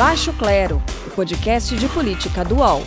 [0.00, 2.80] Baixo Clero, o podcast de política do UOL.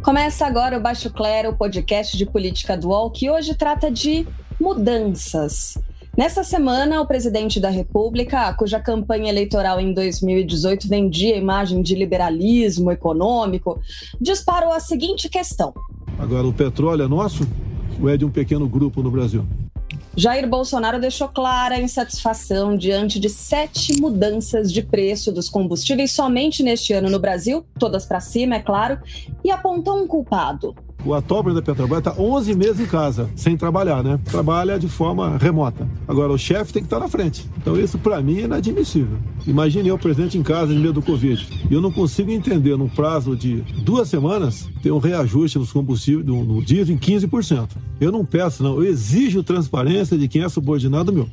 [0.00, 4.28] Começa agora o Baixo Clero, o podcast de política do UOL, que hoje trata de
[4.60, 5.76] mudanças.
[6.16, 11.96] Nessa semana, o presidente da República, cuja campanha eleitoral em 2018 vendia a imagem de
[11.96, 13.80] liberalismo econômico,
[14.20, 15.74] disparou a seguinte questão:
[16.16, 17.44] Agora, o petróleo é nosso
[18.00, 19.44] ou é de um pequeno grupo no Brasil?
[20.20, 26.62] Jair Bolsonaro deixou clara a insatisfação diante de sete mudanças de preço dos combustíveis somente
[26.62, 29.00] neste ano no Brasil, todas para cima, é claro,
[29.42, 34.02] e apontou um culpado: o presidente da Petrobras está 11 meses em casa, sem trabalhar,
[34.02, 34.18] né?
[34.24, 35.88] Trabalha de forma remota.
[36.06, 37.48] Agora, o chefe tem que estar na frente.
[37.56, 39.18] Então, isso para mim é inadmissível.
[39.46, 41.46] Imagine eu, presidente, em casa, em meio do Covid.
[41.70, 46.26] E eu não consigo entender, num prazo de duas semanas, ter um reajuste nos combustíveis,
[46.26, 47.68] no, no diesel, em 15%.
[48.00, 48.74] Eu não peço, não.
[48.76, 51.28] Eu exijo transparência de quem é subordinado meu.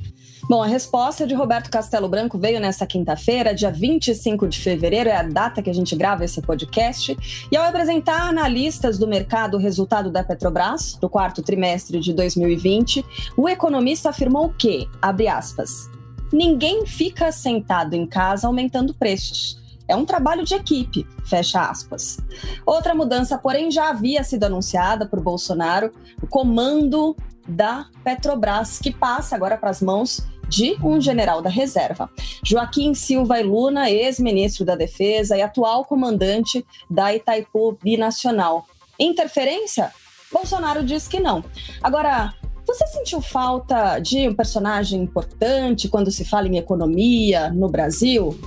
[0.49, 5.17] Bom, a resposta de Roberto Castelo Branco veio nessa quinta-feira, dia 25 de fevereiro, é
[5.17, 7.17] a data que a gente grava esse podcast.
[7.51, 13.03] E ao apresentar analistas do mercado o resultado da Petrobras, do quarto trimestre de 2020,
[13.35, 15.89] o economista afirmou que, abre aspas,
[16.31, 19.61] ninguém fica sentado em casa aumentando preços.
[19.85, 22.19] É um trabalho de equipe, fecha aspas.
[22.65, 27.17] Outra mudança, porém, já havia sido anunciada por Bolsonaro, o comando
[27.47, 32.09] da Petrobras, que passa agora para as mãos de um general da reserva.
[32.43, 38.65] Joaquim Silva e Luna, ex-ministro da Defesa e atual comandante da Itaipu Binacional.
[38.99, 39.91] Interferência?
[40.31, 41.43] Bolsonaro diz que não.
[41.81, 42.33] Agora,
[42.65, 48.37] você sentiu falta de um personagem importante quando se fala em economia no Brasil?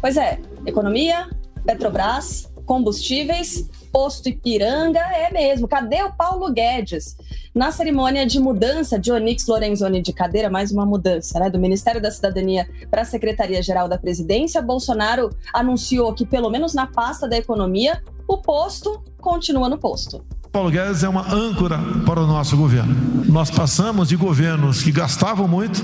[0.00, 1.28] Pois é, economia,
[1.64, 5.68] Petrobras, combustíveis posto Ipiranga é mesmo.
[5.68, 7.16] Cadê o Paulo Guedes?
[7.54, 12.00] Na cerimônia de mudança de Onix Lorenzoni de cadeira, mais uma mudança, né, do Ministério
[12.00, 17.36] da Cidadania para a Secretaria-Geral da Presidência, Bolsonaro anunciou que, pelo menos na pasta da
[17.36, 20.24] economia, o posto continua no posto.
[20.52, 23.24] Paulo Guedes é uma âncora para o nosso governo.
[23.26, 25.80] Nós passamos de governos que gastavam muito,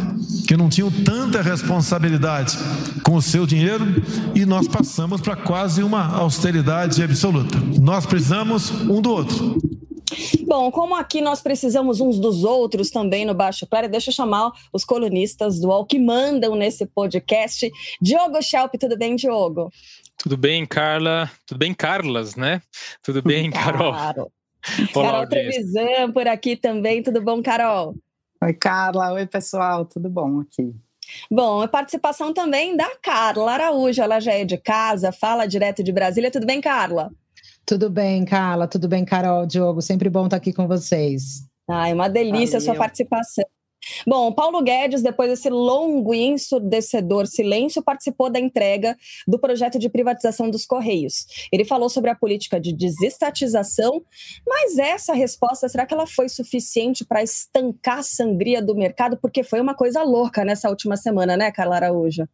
[0.46, 2.58] que não tinham tanta responsabilidade
[3.04, 3.84] com o seu dinheiro,
[4.34, 7.56] e nós passamos para quase uma austeridade absoluta.
[7.80, 9.56] Nós precisamos um do outro.
[10.44, 14.50] Bom, como aqui nós precisamos uns dos outros também no Baixo Claro, deixa eu chamar
[14.72, 17.70] os colunistas do UOL que mandam nesse podcast.
[18.00, 19.70] Diogo Schelp, tudo bem, Diogo?
[20.18, 21.30] Tudo bem, Carla?
[21.46, 22.60] Tudo bem, Carlas, né?
[23.02, 23.92] Tudo bem, Carol?
[23.92, 24.32] Claro.
[24.94, 27.02] Olá, Carol Trevisan por aqui também.
[27.02, 27.94] Tudo bom, Carol?
[28.42, 29.12] Oi, Carla.
[29.12, 29.84] Oi, pessoal.
[29.84, 30.74] Tudo bom aqui?
[31.30, 34.02] Bom, a participação também da Carla Araújo.
[34.02, 36.30] Ela já é de casa, fala direto de Brasília.
[36.30, 37.10] Tudo bem, Carla?
[37.64, 38.66] Tudo bem, Carla.
[38.66, 39.80] Tudo bem, Carol, Diogo.
[39.80, 41.46] Sempre bom estar aqui com vocês.
[41.68, 42.58] Ai, uma delícia Valeu.
[42.58, 43.44] a sua participação.
[44.06, 49.88] Bom, Paulo Guedes, depois desse longo e ensurdecedor silêncio, participou da entrega do projeto de
[49.88, 51.26] privatização dos Correios.
[51.52, 54.02] Ele falou sobre a política de desestatização,
[54.46, 59.16] mas essa resposta, será que ela foi suficiente para estancar a sangria do mercado?
[59.16, 62.28] Porque foi uma coisa louca nessa última semana, né, Carla Araújo?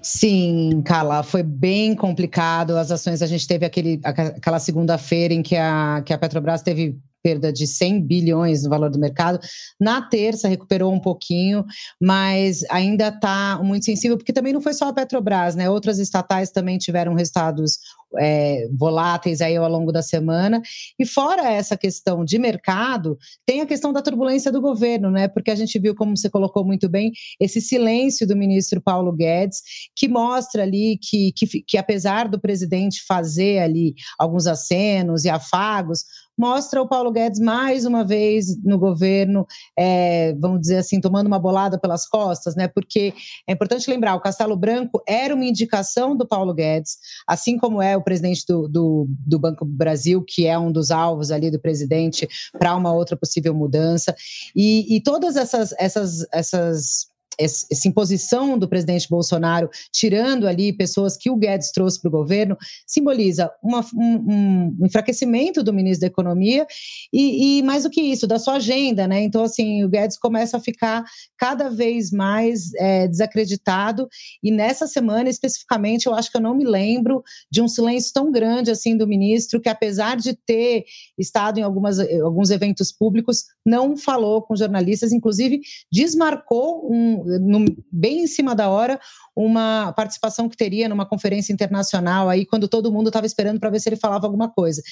[0.00, 2.76] Sim, Carla, foi bem complicado.
[2.76, 6.98] As ações, a gente teve aquele, aquela segunda-feira em que a, que a Petrobras teve
[7.24, 9.40] perda de 100 bilhões no valor do mercado.
[9.80, 11.64] Na terça recuperou um pouquinho,
[11.98, 15.70] mas ainda está muito sensível, porque também não foi só a Petrobras, né?
[15.70, 17.78] Outras estatais também tiveram resultados
[18.18, 20.60] é, voláteis aí ao longo da semana.
[20.98, 25.26] E fora essa questão de mercado, tem a questão da turbulência do governo, né?
[25.26, 29.62] Porque a gente viu, como você colocou muito bem, esse silêncio do ministro Paulo Guedes,
[29.96, 36.04] que mostra ali que, que, que apesar do presidente fazer ali alguns acenos e afagos,
[36.36, 39.46] mostra o Paulo Guedes mais uma vez no governo,
[39.78, 42.68] é, vamos dizer assim, tomando uma bolada pelas costas, né?
[42.68, 43.14] Porque
[43.46, 47.96] é importante lembrar, o Castelo Branco era uma indicação do Paulo Guedes, assim como é
[47.96, 52.28] o presidente do, do, do Banco Brasil, que é um dos alvos ali do presidente
[52.58, 54.14] para uma outra possível mudança.
[54.54, 61.30] E, e todas essas, essas, essas essa imposição do presidente Bolsonaro, tirando ali pessoas que
[61.30, 66.66] o Guedes trouxe para o governo, simboliza uma, um, um, enfraquecimento do ministro da Economia
[67.12, 69.22] e, e, mais do que isso, da sua agenda, né?
[69.22, 71.04] Então, assim, o Guedes começa a ficar
[71.36, 74.08] cada vez mais é, desacreditado
[74.42, 78.30] e nessa semana, especificamente, eu acho que eu não me lembro de um silêncio tão
[78.30, 80.84] grande assim do ministro, que apesar de ter
[81.18, 85.60] estado em algumas, alguns eventos públicos, não falou com jornalistas, inclusive
[85.90, 89.00] desmarcou um, no, bem em cima da hora
[89.34, 93.80] uma participação que teria numa conferência internacional aí quando todo mundo estava esperando para ver
[93.80, 94.82] se ele falava alguma coisa.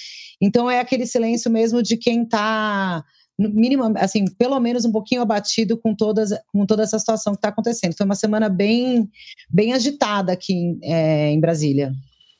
[0.40, 3.05] Então é aquele silêncio mesmo de quem está
[3.38, 7.49] mínimo, assim, pelo menos um pouquinho abatido com, todas, com toda essa situação que está
[7.49, 7.96] acontecendo.
[7.96, 9.08] Foi uma semana bem,
[9.49, 11.93] bem agitada aqui é, em Brasília.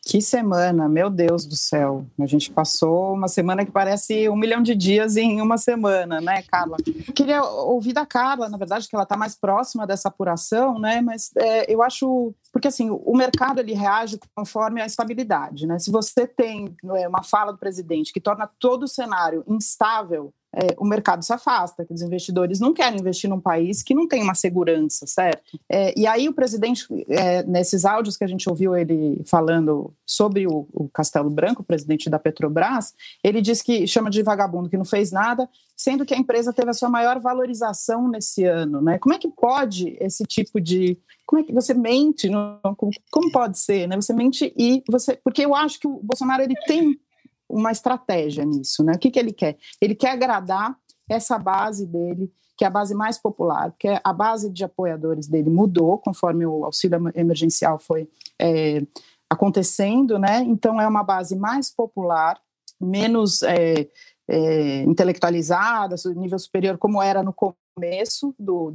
[0.05, 2.05] Que semana, meu Deus do céu.
[2.19, 6.43] A gente passou uma semana que parece um milhão de dias em uma semana, né,
[6.43, 6.77] Carla?
[7.15, 11.01] Queria ouvir da Carla, na verdade, que ela está mais próxima dessa apuração, né?
[11.01, 12.35] Mas é, eu acho.
[12.53, 15.79] Porque assim, o mercado ele reage conforme a estabilidade, né?
[15.79, 20.75] Se você tem é, uma fala do presidente que torna todo o cenário instável, é,
[20.79, 24.23] o mercado se afasta, que os investidores não querem investir num país que não tem
[24.23, 25.59] uma segurança, certo?
[25.69, 30.47] É, e aí o presidente, é, nesses áudios que a gente ouviu ele falando sobre
[30.47, 32.93] o, o, Castelo Branco, o presidente da Petrobras,
[33.25, 36.71] ele diz que chama de vagabundo que não fez nada, sendo que a empresa teve
[36.71, 38.99] a sua maior valorização nesse ano, né?
[38.99, 42.29] Como é que pode esse tipo de como é que você mente?
[42.29, 43.97] Não, como, como pode ser, né?
[43.97, 47.01] Você mente e você, porque eu acho que o Bolsonaro ele tem
[47.53, 48.95] uma estratégia nisso, né?
[48.95, 49.57] O que, que ele quer?
[49.81, 50.77] Ele quer agradar
[51.09, 55.51] essa base dele, que é a base mais popular, porque a base de apoiadores dele
[55.51, 58.09] mudou conforme o auxílio emergencial foi
[58.41, 58.83] é,
[59.29, 60.41] acontecendo, né?
[60.41, 62.41] Então é uma base mais popular,
[62.81, 63.89] menos é,
[64.29, 68.75] é, intelectualizada, nível superior, como era no começo do,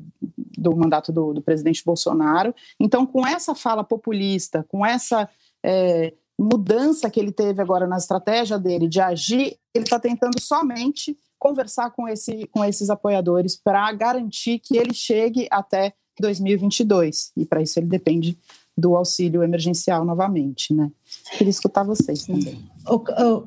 [0.57, 2.53] do mandato do, do presidente Bolsonaro.
[2.79, 5.29] Então, com essa fala populista, com essa
[5.63, 11.17] é, mudança que ele teve agora na estratégia dele de agir, ele está tentando somente
[11.39, 17.31] conversar com, esse, com esses apoiadores para garantir que ele chegue até 2022.
[17.37, 18.37] E para isso ele depende
[18.77, 20.91] do auxílio emergencial novamente, né?
[21.35, 22.63] Queria escutar vocês também.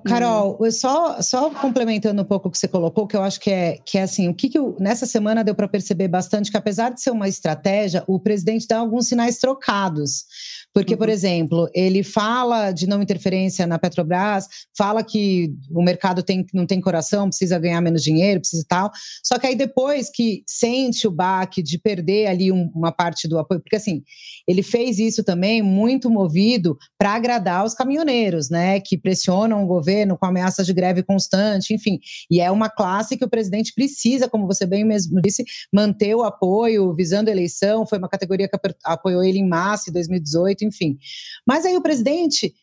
[0.05, 3.79] Carol, só, só complementando um pouco o que você colocou, que eu acho que é,
[3.79, 6.91] que é assim, o que, que eu, nessa semana deu para perceber bastante que apesar
[6.91, 10.25] de ser uma estratégia, o presidente dá alguns sinais trocados.
[10.73, 11.13] Porque, por uhum.
[11.13, 14.47] exemplo, ele fala de não interferência na Petrobras,
[14.77, 18.91] fala que o mercado tem, não tem coração, precisa ganhar menos dinheiro, precisa tal.
[19.25, 23.39] Só que aí depois que sente o baque de perder ali um, uma parte do
[23.39, 24.03] apoio, porque assim,
[24.47, 28.79] ele fez isso também muito movido para agradar os caminhoneiros, né?
[28.79, 31.99] Que pressionam o governo com ameaças de greve constante, enfim.
[32.31, 36.23] E é uma classe que o presidente precisa, como você bem mesmo disse, manter o
[36.23, 37.85] apoio visando a eleição.
[37.87, 40.99] Foi uma categoria que apoiou ele em massa em 2018 enfim.
[41.47, 42.55] Mas aí o presidente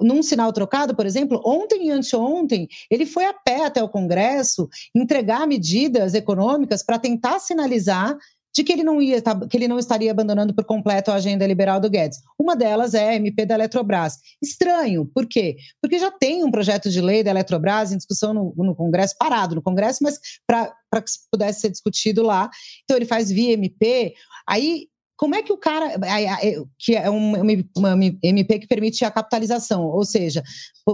[0.00, 4.68] num sinal trocado, por exemplo, ontem e anteontem, ele foi a pé até o Congresso
[4.94, 8.16] entregar medidas econômicas para tentar sinalizar
[8.54, 9.20] de que ele não ia
[9.50, 12.22] que ele não estaria abandonando por completo a agenda liberal do Guedes.
[12.38, 14.18] Uma delas é a MP da Eletrobras.
[14.42, 15.58] Estranho, por quê?
[15.82, 19.54] Porque já tem um projeto de lei da Eletrobras em discussão no, no Congresso, parado
[19.54, 22.48] no Congresso, mas para que pudesse ser discutido lá.
[22.84, 24.14] Então ele faz via MP.
[24.48, 25.98] Aí como é que o cara,
[26.78, 27.38] que é uma,
[28.22, 30.42] MP que permite a capitalização, ou seja,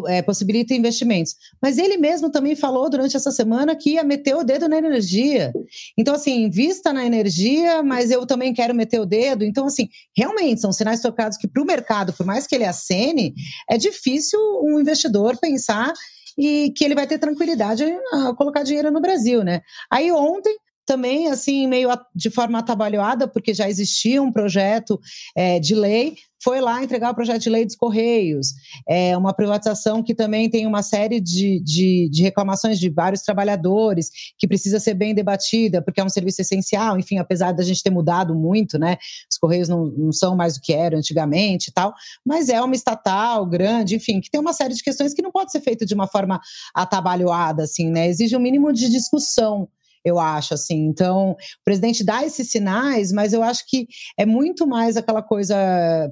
[0.07, 1.35] é, possibilita investimentos.
[1.61, 5.53] Mas ele mesmo também falou durante essa semana que ia meter o dedo na energia.
[5.99, 9.45] Então, assim, invista na energia, mas eu também quero meter o dedo.
[9.45, 13.35] Então, assim, realmente são sinais trocados que para o mercado, por mais que ele acene,
[13.69, 15.93] é difícil um investidor pensar
[16.39, 19.61] e que ele vai ter tranquilidade a colocar dinheiro no Brasil, né?
[19.91, 20.57] Aí ontem
[20.93, 25.01] também assim meio de forma atabalhoada, porque já existia um projeto
[25.35, 28.49] é, de lei, foi lá entregar o projeto de lei dos Correios,
[28.87, 34.11] é uma privatização que também tem uma série de, de, de, reclamações de vários trabalhadores,
[34.37, 37.91] que precisa ser bem debatida, porque é um serviço essencial, enfim, apesar da gente ter
[37.91, 38.99] mudado muito, né,
[39.31, 41.95] os Correios não, não são mais o que eram antigamente e tal,
[42.27, 45.53] mas é uma estatal grande, enfim, que tem uma série de questões que não pode
[45.53, 46.39] ser feito de uma forma
[46.75, 49.69] atabalhoada, assim, né, exige um mínimo de discussão,
[50.05, 50.87] eu acho, assim.
[50.87, 53.87] Então, o presidente dá esses sinais, mas eu acho que
[54.19, 55.57] é muito mais aquela coisa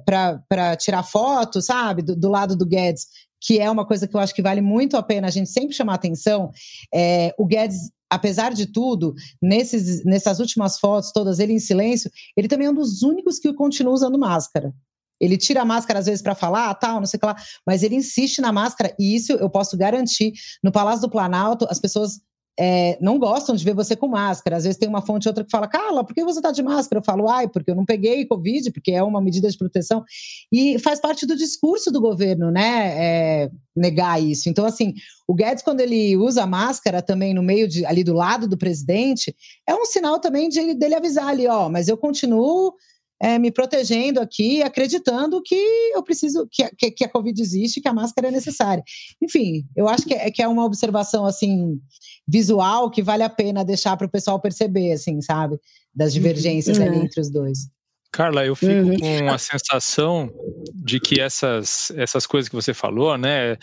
[0.05, 3.07] para tirar foto, sabe, do, do, lado do Guedes,
[3.39, 5.75] que é uma coisa que eu acho que vale muito a pena a gente sempre
[5.75, 6.51] chamar atenção.
[6.93, 12.49] É, o Guedes apesar de tudo, nesses, nessas últimas fotos, todas ele em silêncio, ele
[12.49, 14.73] também é um dos únicos que continua usando máscara.
[15.17, 17.83] Ele tira a máscara às vezes para falar, tal, não sei o que lá, mas
[17.83, 20.33] ele insiste na máscara, e isso eu posso garantir.
[20.61, 22.19] No Palácio do Planalto, as pessoas
[22.59, 24.57] é, não gostam de ver você com máscara.
[24.57, 26.99] Às vezes tem uma fonte outra que fala, Carla, por que você está de máscara?
[26.99, 30.03] Eu falo, ai, porque eu não peguei Covid, porque é uma medida de proteção.
[30.51, 32.93] E faz parte do discurso do governo, né?
[32.97, 34.49] É, negar isso.
[34.49, 34.93] Então, assim,
[35.27, 38.57] o Guedes, quando ele usa a máscara também no meio de, ali do lado do
[38.57, 39.35] presidente,
[39.67, 42.73] é um sinal também de, dele avisar ali, ó, mas eu continuo
[43.21, 45.55] é, me protegendo aqui, acreditando que
[45.93, 48.83] eu preciso, que, que, que, a Covid existe, que a máscara é necessária.
[49.21, 51.79] Enfim, eu acho que é, que é uma observação assim
[52.27, 55.59] visual que vale a pena deixar para o pessoal perceber, assim, sabe,
[55.93, 56.85] das divergências uhum.
[56.85, 57.69] ali entre os dois.
[58.11, 58.97] Carla, eu fico uhum.
[58.97, 60.29] com a sensação
[60.75, 63.57] de que essas, essas coisas que você falou, né,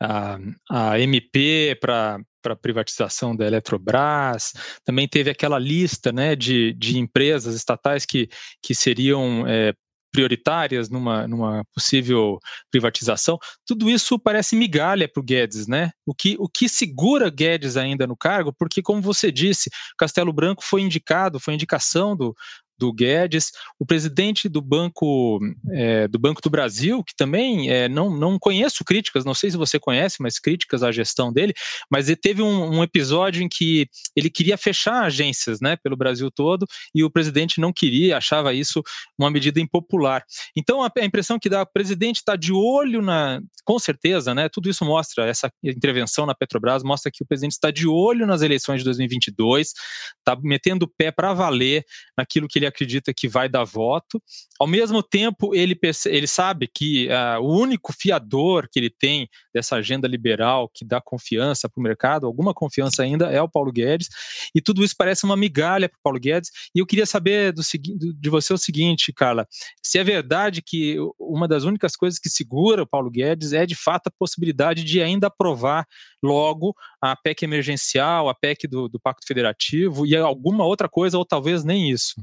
[0.00, 0.38] a,
[0.70, 4.52] a MP para para a privatização da Eletrobras,
[4.84, 8.28] também teve aquela lista né, de, de empresas estatais que,
[8.62, 9.72] que seriam é,
[10.14, 12.38] prioritárias numa, numa possível
[12.70, 15.90] privatização, tudo isso parece migalha para o Guedes, né?
[16.06, 19.68] O que, o que segura Guedes ainda no cargo, porque, como você disse,
[19.98, 22.32] Castelo Branco foi indicado, foi indicação do,
[22.78, 25.40] do Guedes, o presidente do Banco
[25.72, 29.56] é, do Banco do Brasil, que também é, não, não conheço críticas, não sei se
[29.56, 31.54] você conhece, mas críticas à gestão dele,
[31.90, 36.30] mas ele teve um, um, episódio em que ele queria fechar agências né, pelo Brasil
[36.30, 38.82] todo e o presidente não queria, achava isso
[39.18, 40.24] uma medida impopular.
[40.56, 44.48] Então a, a impressão que dá, o presidente está de olho na, com certeza, né,
[44.48, 48.42] tudo isso mostra, essa intervenção na Petrobras mostra que o presidente está de olho nas
[48.42, 49.72] eleições de 2022,
[50.18, 51.84] está metendo o pé para valer
[52.16, 54.22] naquilo que ele ele acredita que vai dar voto.
[54.58, 59.76] Ao mesmo tempo, ele, ele sabe que uh, o único fiador que ele tem dessa
[59.76, 64.08] agenda liberal que dá confiança para o mercado, alguma confiança ainda, é o Paulo Guedes.
[64.54, 66.50] E tudo isso parece uma migalha para o Paulo Guedes.
[66.74, 69.46] E eu queria saber do, de você o seguinte, Carla:
[69.82, 73.76] se é verdade que uma das únicas coisas que segura o Paulo Guedes é de
[73.76, 75.86] fato a possibilidade de ainda aprovar
[76.22, 81.24] logo a PEC emergencial, a PEC do, do Pacto Federativo e alguma outra coisa, ou
[81.24, 82.14] talvez nem isso.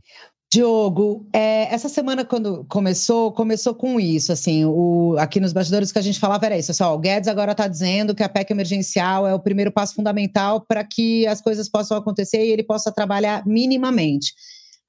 [0.54, 5.98] Diogo, é, essa semana quando começou, começou com isso, assim, o, aqui nos bastidores que
[5.98, 9.26] a gente falava era isso, assim, o Guedes agora está dizendo que a PEC emergencial
[9.26, 13.48] é o primeiro passo fundamental para que as coisas possam acontecer e ele possa trabalhar
[13.48, 14.34] minimamente.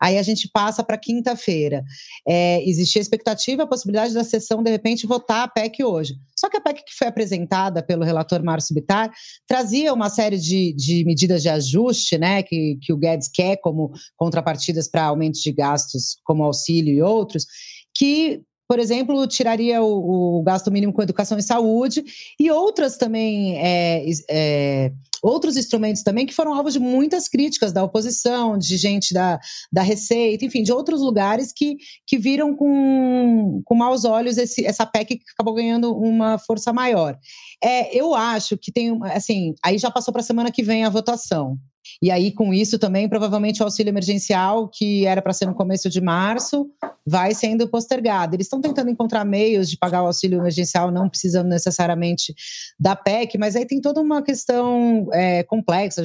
[0.03, 1.85] Aí a gente passa para quinta-feira.
[2.27, 6.15] É, existia a expectativa, a possibilidade da sessão, de repente, votar a PEC hoje.
[6.37, 9.13] Só que a PEC que foi apresentada pelo relator Márcio Bittar
[9.47, 13.93] trazia uma série de, de medidas de ajuste, né, que, que o Guedes quer como
[14.17, 17.47] contrapartidas para aumentos de gastos, como auxílio e outros,
[17.95, 18.43] que
[18.73, 22.03] por exemplo, tiraria o, o, gasto mínimo com educação e saúde
[22.41, 24.91] e outras também é, é,
[25.23, 29.39] outros instrumentos também que foram alvos de muitas críticas da oposição, de gente da,
[29.71, 31.77] da Receita, enfim, de outros lugares que,
[32.07, 37.19] que viram com, com maus olhos esse, essa PEC que acabou ganhando uma força maior.
[37.63, 40.89] É, eu acho que tem, assim, aí já passou para a semana que vem a
[40.89, 41.59] votação.
[42.01, 45.89] E aí, com isso também, provavelmente o auxílio emergencial, que era para ser no começo
[45.89, 46.71] de março,
[47.07, 48.35] vai sendo postergado.
[48.37, 52.35] Eles estão tentando encontrar meios de pagar o auxílio emergencial, não precisando necessariamente
[52.79, 56.03] da PEC, mas aí tem toda uma questão é, complexa,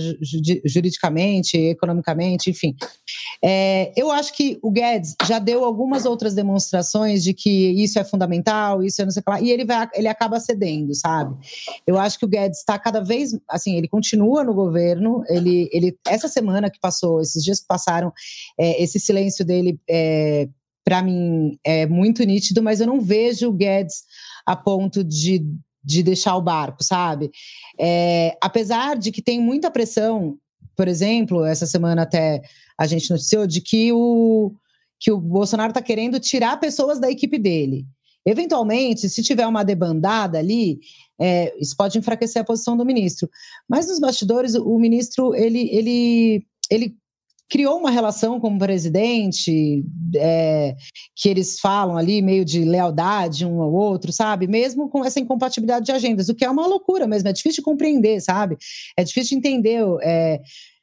[0.65, 2.75] juridicamente, economicamente, enfim.
[3.43, 8.03] É, eu acho que o Guedes já deu algumas outras demonstrações de que isso é
[8.03, 11.35] fundamental, isso é não sei o que lá, e ele, vai, ele acaba cedendo, sabe?
[11.85, 15.97] Eu acho que o Guedes está cada vez, assim, ele continua no governo, ele, ele
[16.07, 18.11] essa semana que passou, esses dias que passaram,
[18.59, 20.47] é, esse silêncio dele é,
[20.83, 24.03] para mim é muito nítido, mas eu não vejo o Guedes
[24.45, 25.45] a ponto de,
[25.83, 27.29] de deixar o barco, sabe?
[27.77, 30.37] É, apesar de que tem muita pressão,
[30.75, 32.41] por exemplo, essa semana até
[32.77, 34.53] a gente noticiou de que o,
[34.99, 37.85] que o Bolsonaro está querendo tirar pessoas da equipe dele.
[38.27, 40.79] Eventualmente, se tiver uma debandada ali,
[41.17, 43.29] é, isso pode enfraquecer a posição do ministro.
[43.69, 46.97] Mas nos bastidores, o ministro ele, ele, ele
[47.49, 49.81] criou uma relação com o presidente,
[50.17, 50.75] é,
[51.15, 54.45] que eles falam ali meio de lealdade um ao outro, sabe?
[54.45, 57.65] Mesmo com essa incompatibilidade de agendas, o que é uma loucura mesmo, é difícil de
[57.65, 58.57] compreender, sabe?
[58.97, 59.81] É difícil de entender.
[60.03, 60.41] É,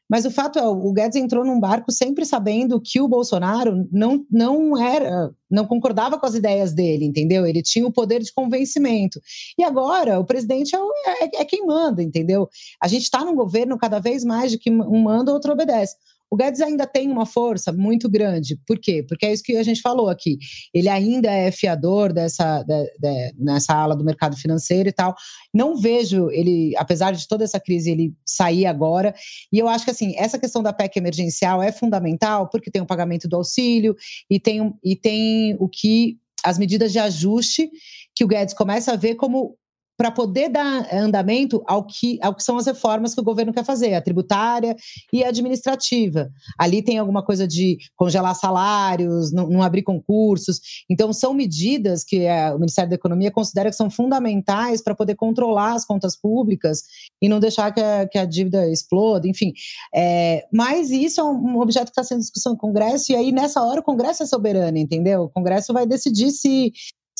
[0.09, 4.25] mas o fato é, o Guedes entrou num barco sempre sabendo que o Bolsonaro não,
[4.31, 7.47] não era, não concordava com as ideias dele, entendeu?
[7.47, 9.21] Ele tinha o poder de convencimento.
[9.59, 10.79] E agora o presidente é,
[11.25, 12.49] é, é quem manda, entendeu?
[12.83, 15.97] A gente está num governo cada vez mais de que um manda, outro obedece.
[16.35, 18.59] O Guedes ainda tem uma força muito grande.
[18.67, 19.05] Por quê?
[19.09, 20.37] Porque é isso que a gente falou aqui.
[20.75, 25.14] Ele ainda é fiador dessa de, de, nessa ala do mercado financeiro e tal.
[25.55, 29.14] Não vejo ele, apesar de toda essa crise, ele sair agora.
[29.53, 32.87] E eu acho que assim, essa questão da PEC emergencial é fundamental porque tem o
[32.87, 33.95] pagamento do auxílio
[34.29, 37.71] e tem, e tem o que as medidas de ajuste
[38.12, 39.57] que o Guedes começa a ver como
[39.97, 43.65] para poder dar andamento ao que, ao que são as reformas que o governo quer
[43.65, 44.77] fazer, a tributária
[45.13, 46.31] e a administrativa.
[46.59, 50.61] Ali tem alguma coisa de congelar salários, não, não abrir concursos.
[50.91, 55.15] Então, são medidas que é, o Ministério da Economia considera que são fundamentais para poder
[55.15, 56.83] controlar as contas públicas
[57.23, 59.53] e não deixar que a, que a dívida exploda, enfim.
[59.95, 63.63] É, mas isso é um objeto que está sendo discussão no Congresso, e aí, nessa
[63.63, 65.23] hora, o Congresso é soberano, entendeu?
[65.23, 66.73] O Congresso vai decidir se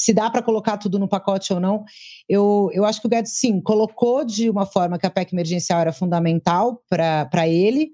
[0.05, 1.85] se dá para colocar tudo no pacote ou não.
[2.29, 5.81] Eu, eu acho que o Guedes, sim, colocou de uma forma que a PEC emergencial
[5.81, 7.93] era fundamental para ele,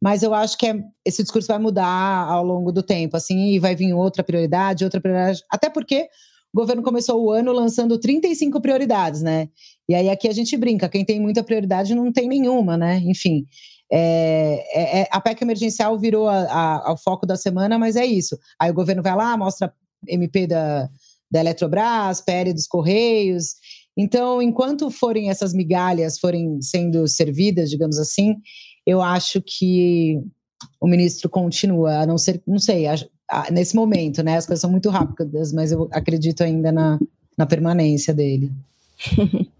[0.00, 3.58] mas eu acho que é, esse discurso vai mudar ao longo do tempo, assim, e
[3.58, 6.08] vai vir outra prioridade, outra prioridade, até porque
[6.52, 9.48] o governo começou o ano lançando 35 prioridades, né?
[9.88, 13.00] E aí aqui a gente brinca, quem tem muita prioridade não tem nenhuma, né?
[13.04, 13.46] Enfim.
[13.90, 18.38] É, é, é a PEC emergencial virou ao foco da semana, mas é isso.
[18.58, 19.72] Aí o governo vai lá, mostra
[20.08, 20.88] MP da,
[21.30, 23.54] da Eletrobras, PL dos Correios.
[23.96, 28.36] Então, enquanto forem essas migalhas forem sendo servidas, digamos assim,
[28.86, 30.20] eu acho que
[30.80, 32.84] o ministro continua, a não ser, não sei,
[33.50, 34.36] nesse momento, né?
[34.36, 36.98] As coisas são muito rápidas, mas eu acredito ainda na,
[37.36, 38.52] na permanência dele.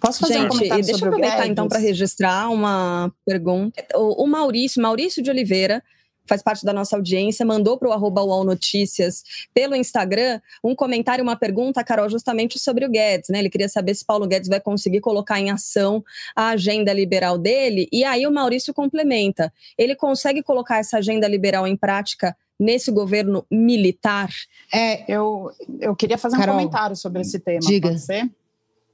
[0.00, 3.84] Posso fazer Gente, um comentário deixa eu aproveitar então para registrar uma pergunta.
[3.94, 5.82] O, o Maurício, Maurício de Oliveira,
[6.26, 11.22] faz parte da nossa audiência, mandou para o arroba UOL Notícias pelo Instagram um comentário,
[11.22, 13.38] uma pergunta, Carol, justamente sobre o Guedes, né?
[13.38, 16.04] Ele queria saber se Paulo Guedes vai conseguir colocar em ação
[16.34, 17.88] a agenda liberal dele.
[17.92, 23.44] E aí o Maurício complementa: ele consegue colocar essa agenda liberal em prática nesse governo
[23.50, 24.30] militar?
[24.72, 25.50] É, eu,
[25.80, 27.60] eu queria fazer Carol, um comentário sobre esse tema.
[27.60, 27.94] Diga.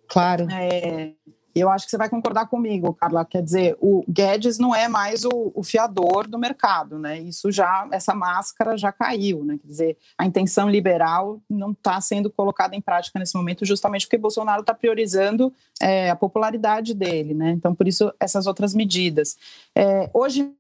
[0.09, 0.49] Claro.
[0.51, 1.13] É,
[1.55, 3.25] eu acho que você vai concordar comigo, Carla.
[3.25, 7.19] Quer dizer, o Guedes não é mais o, o, fiador do mercado, né?
[7.21, 9.59] Isso já, essa máscara já caiu, né?
[9.61, 14.19] Quer dizer, a intenção liberal não está sendo colocada em prática nesse momento, justamente porque
[14.19, 17.51] Bolsonaro está priorizando é, a popularidade dele, né?
[17.51, 19.37] Então, por isso, essas outras medidas.
[19.77, 20.53] É, hoje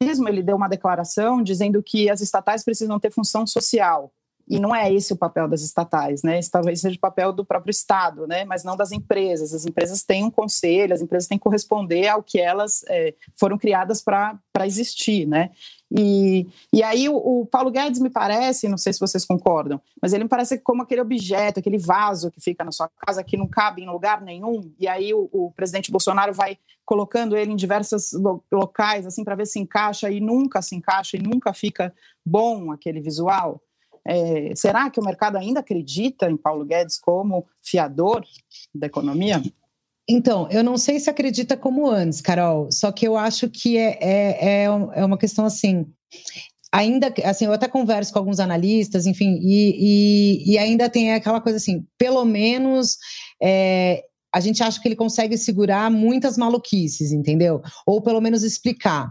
[0.00, 4.12] mesmo ele deu uma declaração dizendo que as estatais precisam ter função social.
[4.48, 6.38] E não é esse o papel das estatais, né?
[6.38, 8.44] Esse talvez seja o papel do próprio Estado, né?
[8.44, 9.52] Mas não das empresas.
[9.52, 13.58] As empresas têm um conselho, as empresas têm que corresponder ao que elas é, foram
[13.58, 15.50] criadas para existir, né?
[15.90, 20.12] E, e aí o, o, Paulo Guedes me parece, não sei se vocês concordam, mas
[20.12, 23.48] ele me parece como aquele objeto, aquele vaso que fica na sua casa que não
[23.48, 28.12] cabe em lugar nenhum, e aí o, o presidente Bolsonaro vai colocando ele em diversos
[28.12, 32.70] lo, locais assim para ver se encaixa e nunca se encaixa e nunca fica bom
[32.70, 33.62] aquele visual.
[34.06, 38.24] É, será que o mercado ainda acredita em Paulo Guedes como fiador
[38.74, 39.42] da economia?
[40.08, 43.98] Então, eu não sei se acredita como antes, Carol, só que eu acho que é,
[44.00, 45.86] é, é, é uma questão assim.
[46.72, 51.40] Ainda, assim, eu até converso com alguns analistas, enfim, e, e, e ainda tem aquela
[51.40, 52.96] coisa assim, pelo menos
[53.42, 57.62] é, a gente acha que ele consegue segurar muitas maluquices, entendeu?
[57.86, 59.10] Ou pelo menos explicar.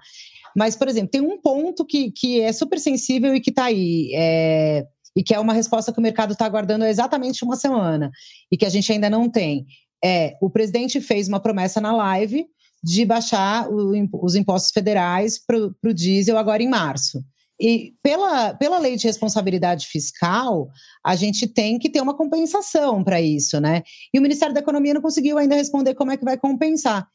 [0.58, 4.12] Mas, por exemplo, tem um ponto que, que é super sensível e que está aí.
[4.16, 4.84] É,
[5.16, 8.12] e que é uma resposta que o mercado está aguardando há exatamente uma semana
[8.52, 9.68] e que a gente ainda não tem.
[10.04, 12.46] É, o presidente fez uma promessa na live
[12.84, 13.92] de baixar o,
[14.24, 17.24] os impostos federais para o diesel agora em março.
[17.60, 20.70] E pela, pela lei de responsabilidade fiscal,
[21.04, 23.82] a gente tem que ter uma compensação para isso, né?
[24.14, 27.08] E o Ministério da Economia não conseguiu ainda responder como é que vai compensar.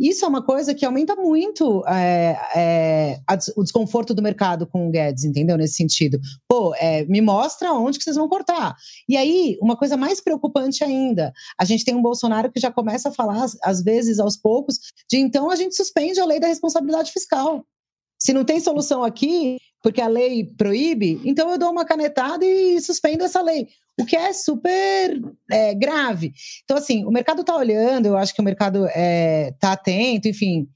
[0.00, 4.88] Isso é uma coisa que aumenta muito é, é, a, o desconforto do mercado com
[4.88, 5.58] o Guedes, entendeu?
[5.58, 6.18] Nesse sentido.
[6.48, 8.74] Pô, é, me mostra onde que vocês vão cortar.
[9.06, 13.10] E aí, uma coisa mais preocupante ainda, a gente tem um Bolsonaro que já começa
[13.10, 17.12] a falar, às vezes, aos poucos, de então a gente suspende a lei da responsabilidade
[17.12, 17.62] fiscal.
[18.20, 22.80] Se não tem solução aqui, porque a lei proíbe, então eu dou uma canetada e
[22.80, 23.66] suspendo essa lei
[24.00, 26.32] o que é super é, grave.
[26.64, 30.26] Então, assim, o mercado está olhando, eu acho que o mercado está é, tá atento,
[30.26, 30.66] enfim,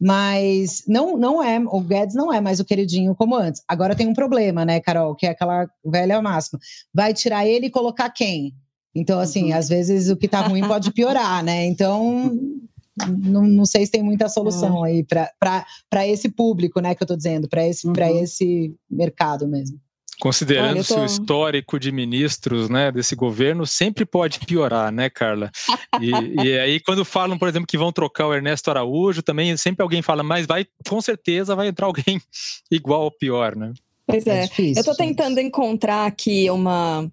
[0.00, 3.62] mas não, não é, o Guedes não é mais o queridinho como antes.
[3.68, 6.58] Agora tem um problema, né, Carol, que é aquela velha máxima.
[6.92, 8.52] Vai tirar ele e colocar quem?
[8.94, 9.58] Então, assim, uhum.
[9.58, 11.64] às vezes o que está ruim pode piorar, né?
[11.66, 12.38] Então,
[12.96, 14.90] não, não sei se tem muita solução é.
[14.90, 17.94] aí para esse público, né, que eu estou dizendo, para esse, uhum.
[18.22, 19.78] esse mercado mesmo.
[20.20, 21.00] Considerando Olha, tô...
[21.00, 25.50] o histórico de ministros né, desse governo, sempre pode piorar, né, Carla?
[26.00, 26.10] E,
[26.46, 30.02] e, aí, quando falam, por exemplo, que vão trocar o Ernesto Araújo, também sempre alguém
[30.02, 32.20] fala, mas vai, com certeza vai entrar alguém
[32.70, 33.72] igual ou pior, né?
[34.06, 34.42] Pois é.
[34.42, 37.10] é difícil, eu estou tentando encontrar aqui uma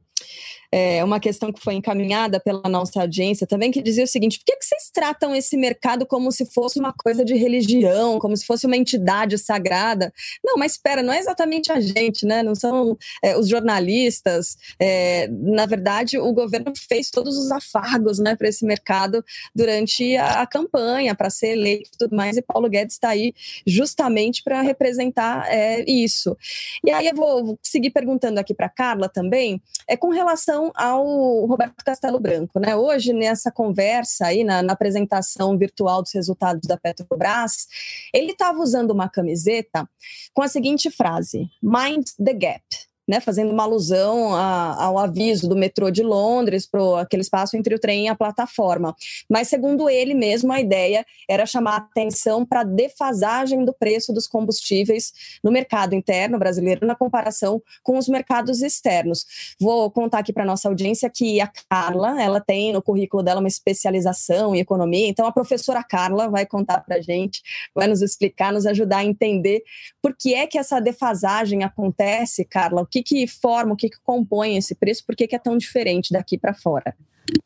[0.72, 4.46] é, uma questão que foi encaminhada pela nossa audiência também, que dizia o seguinte: por
[4.46, 8.46] que, que vocês tratam esse mercado como se fosse uma coisa de religião, como se
[8.46, 10.14] fosse uma entidade sagrada?
[10.44, 12.42] Não, mas espera, não é exatamente a gente, né?
[12.42, 14.58] Não são é, os jornalistas.
[14.80, 20.42] É, na verdade, o governo fez todos os afargos né, para esse mercado durante a,
[20.42, 23.34] a campanha, para ser eleito e tudo mais, e Paulo Guedes está aí
[23.66, 26.38] justamente para representar é, isso.
[26.86, 31.45] E aí eu vou seguir perguntando aqui para Carla também, é com relação relação ao
[31.45, 32.60] Roberto Castelo Branco.
[32.60, 32.76] Né?
[32.76, 37.67] Hoje, nessa conversa aí, na, na apresentação virtual dos resultados da Petrobras,
[38.13, 39.89] ele estava usando uma camiseta
[40.34, 42.91] com a seguinte frase: Mind the gap.
[43.12, 47.76] Né, fazendo uma alusão a, ao aviso do metrô de Londres para aquele espaço entre
[47.76, 48.95] o trem e a plataforma.
[49.30, 54.28] Mas, segundo ele mesmo, a ideia era chamar atenção para a defasagem do preço dos
[54.28, 55.12] combustíveis
[55.43, 59.26] no mercado interno brasileiro na comparação com os mercados externos.
[59.60, 63.50] Vou contar aqui para nossa audiência que a Carla, ela tem no currículo dela uma
[63.50, 67.41] especialização em economia, então a professora Carla vai contar para a gente,
[67.76, 69.63] vai nos explicar, nos ajudar a entender
[70.02, 74.00] por que é que essa defasagem acontece, Carla, o que que forma, o que que
[74.04, 76.96] compõe esse preço, por que que é tão diferente daqui para fora?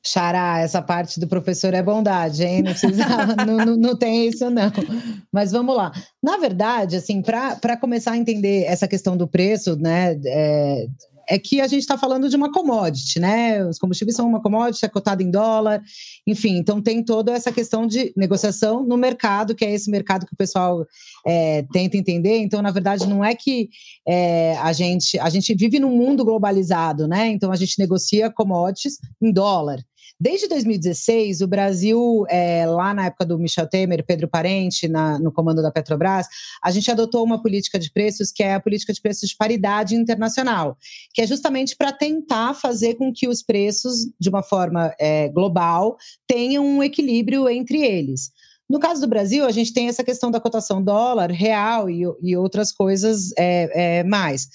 [0.04, 2.63] Xará, essa parte do professor é bondade, hein?
[2.63, 3.06] Não, precisa,
[3.46, 4.72] não, não, não, tem isso, não.
[5.32, 5.91] Mas vamos lá.
[6.24, 10.20] Na verdade, assim, para começar a entender essa questão do preço, né?
[10.26, 10.88] É,
[11.28, 13.66] é que a gente está falando de uma commodity, né?
[13.68, 15.82] Os combustíveis são uma commodity, é cotada em dólar,
[16.26, 20.34] enfim, então tem toda essa questão de negociação no mercado, que é esse mercado que
[20.34, 20.86] o pessoal
[21.26, 22.38] é, tenta entender.
[22.40, 23.70] Então, na verdade, não é que
[24.08, 27.28] é, a gente a gente vive num mundo globalizado, né?
[27.28, 29.80] Então a gente negocia commodities em dólar.
[30.20, 35.32] Desde 2016, o Brasil, é, lá na época do Michel Temer, Pedro Parente, na, no
[35.32, 36.28] comando da Petrobras,
[36.63, 39.96] a gente adotou uma política de preços que é a política de preços de paridade
[39.96, 40.78] internacional,
[41.13, 45.98] que é justamente para tentar fazer com que os preços, de uma forma é, global,
[46.26, 48.32] tenham um equilíbrio entre eles.
[48.68, 52.36] No caso do Brasil, a gente tem essa questão da cotação dólar, real e, e
[52.36, 54.48] outras coisas é, é, mais.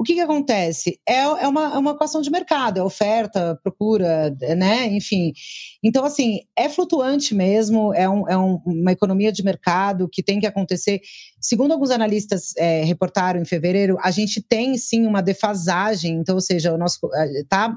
[0.00, 0.98] O que, que acontece?
[1.06, 4.86] É, é, uma, é uma equação de mercado, é oferta, procura, né?
[4.86, 5.34] Enfim.
[5.84, 10.40] Então, assim, é flutuante mesmo, é, um, é um, uma economia de mercado que tem
[10.40, 11.02] que acontecer.
[11.38, 16.40] Segundo alguns analistas é, reportaram em fevereiro, a gente tem sim uma defasagem, então, ou
[16.40, 16.98] seja, o nosso
[17.34, 17.76] está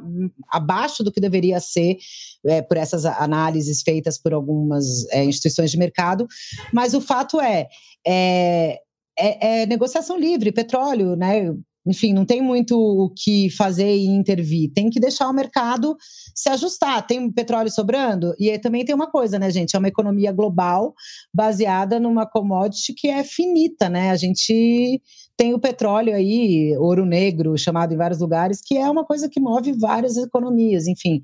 [0.50, 1.98] abaixo do que deveria ser
[2.46, 6.26] é, por essas análises feitas por algumas é, instituições de mercado,
[6.72, 7.68] mas o fato é,
[8.08, 8.80] é
[9.18, 11.54] é, é, negociação livre, petróleo, né?
[11.86, 14.72] Enfim, não tem muito o que fazer e intervir.
[14.74, 15.98] Tem que deixar o mercado
[16.34, 17.06] se ajustar.
[17.06, 18.34] Tem petróleo sobrando?
[18.40, 19.76] E também tem uma coisa, né, gente?
[19.76, 20.94] É uma economia global
[21.34, 24.12] baseada numa commodity que é finita, né?
[24.12, 25.02] A gente
[25.36, 29.40] tem o petróleo aí, ouro negro, chamado em vários lugares, que é uma coisa que
[29.40, 31.22] move várias economias, enfim.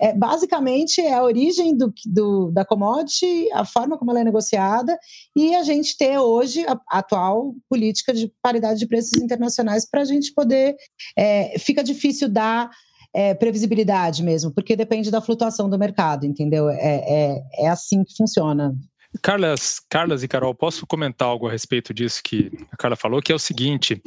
[0.00, 4.96] É, basicamente, é a origem do, do, da commodity, a forma como ela é negociada,
[5.36, 10.02] e a gente ter hoje a, a atual política de paridade de preços internacionais para
[10.02, 10.76] a gente poder.
[11.16, 12.70] É, fica difícil dar.
[13.14, 16.68] É, previsibilidade mesmo, porque depende da flutuação do mercado, entendeu?
[16.68, 18.76] É, é, é assim que funciona.
[19.22, 23.32] Carlas, Carlas e Carol, posso comentar algo a respeito disso que a Carla falou, que
[23.32, 24.00] é o seguinte,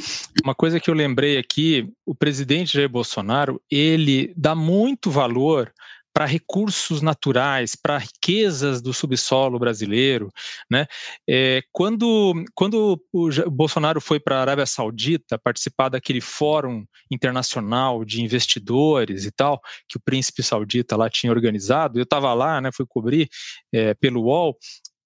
[0.44, 5.74] uma coisa que eu lembrei aqui, o presidente Jair Bolsonaro, ele dá muito valor
[6.14, 10.30] para recursos naturais, para riquezas do subsolo brasileiro,
[10.70, 10.86] né?
[11.28, 18.22] É, quando, quando o Bolsonaro foi para a Arábia Saudita participar daquele fórum internacional de
[18.22, 22.72] investidores e tal, que o príncipe saudita lá tinha organizado, eu estava lá, né?
[22.74, 23.30] Fui cobrir
[23.74, 24.58] é, pelo UOL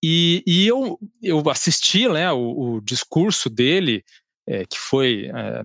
[0.07, 4.03] e, e eu, eu assisti né, o, o discurso dele,
[4.47, 5.63] é, que foi é,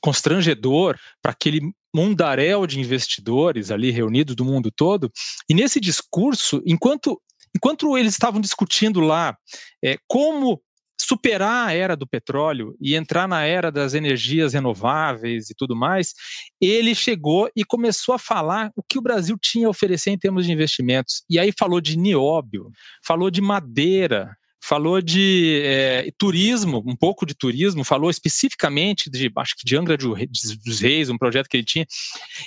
[0.00, 1.60] constrangedor para aquele
[1.92, 5.10] mundaréu de investidores ali reunidos do mundo todo.
[5.48, 7.20] E nesse discurso, enquanto,
[7.52, 9.36] enquanto eles estavam discutindo lá
[9.84, 10.62] é, como
[11.10, 16.14] superar a era do petróleo e entrar na era das energias renováveis e tudo mais,
[16.60, 20.46] ele chegou e começou a falar o que o Brasil tinha a oferecer em termos
[20.46, 21.24] de investimentos.
[21.28, 22.70] E aí falou de nióbio,
[23.04, 29.56] falou de madeira, falou de é, turismo, um pouco de turismo, falou especificamente de, acho
[29.56, 31.86] que de Angra dos Reis, um projeto que ele tinha.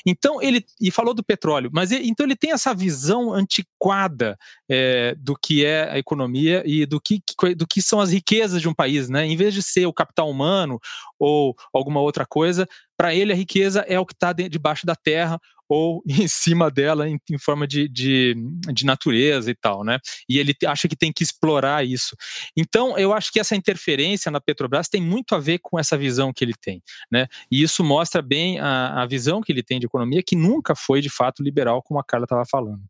[0.06, 4.38] Então ele e falou do petróleo, mas ele, então ele tem essa visão antiquada
[4.69, 7.21] é, do que é a economia e do que,
[7.56, 9.26] do que são as riquezas de um país, né?
[9.26, 10.80] Em vez de ser o capital humano
[11.19, 15.39] ou alguma outra coisa, para ele a riqueza é o que está debaixo da terra
[15.73, 18.36] ou em cima dela em, em forma de, de,
[18.71, 19.97] de, natureza e tal, né?
[20.29, 22.15] E ele acha que tem que explorar isso.
[22.55, 26.31] Então, eu acho que essa interferência na Petrobras tem muito a ver com essa visão
[26.31, 26.81] que ele tem,
[27.12, 27.27] né?
[27.51, 31.01] E isso mostra bem a, a visão que ele tem de economia, que nunca foi
[31.01, 32.81] de fato liberal, como a Carla estava falando.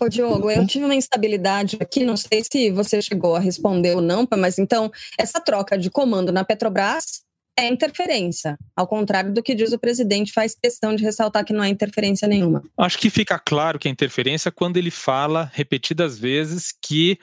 [0.00, 4.02] Ô, Diogo, eu tive uma instabilidade aqui, não sei se você chegou a responder ou
[4.02, 7.24] não, mas então, essa troca de comando na Petrobras
[7.58, 8.58] é interferência.
[8.76, 12.28] Ao contrário do que diz o presidente, faz questão de ressaltar que não é interferência
[12.28, 12.62] nenhuma.
[12.76, 17.18] Acho que fica claro que é interferência quando ele fala repetidas vezes que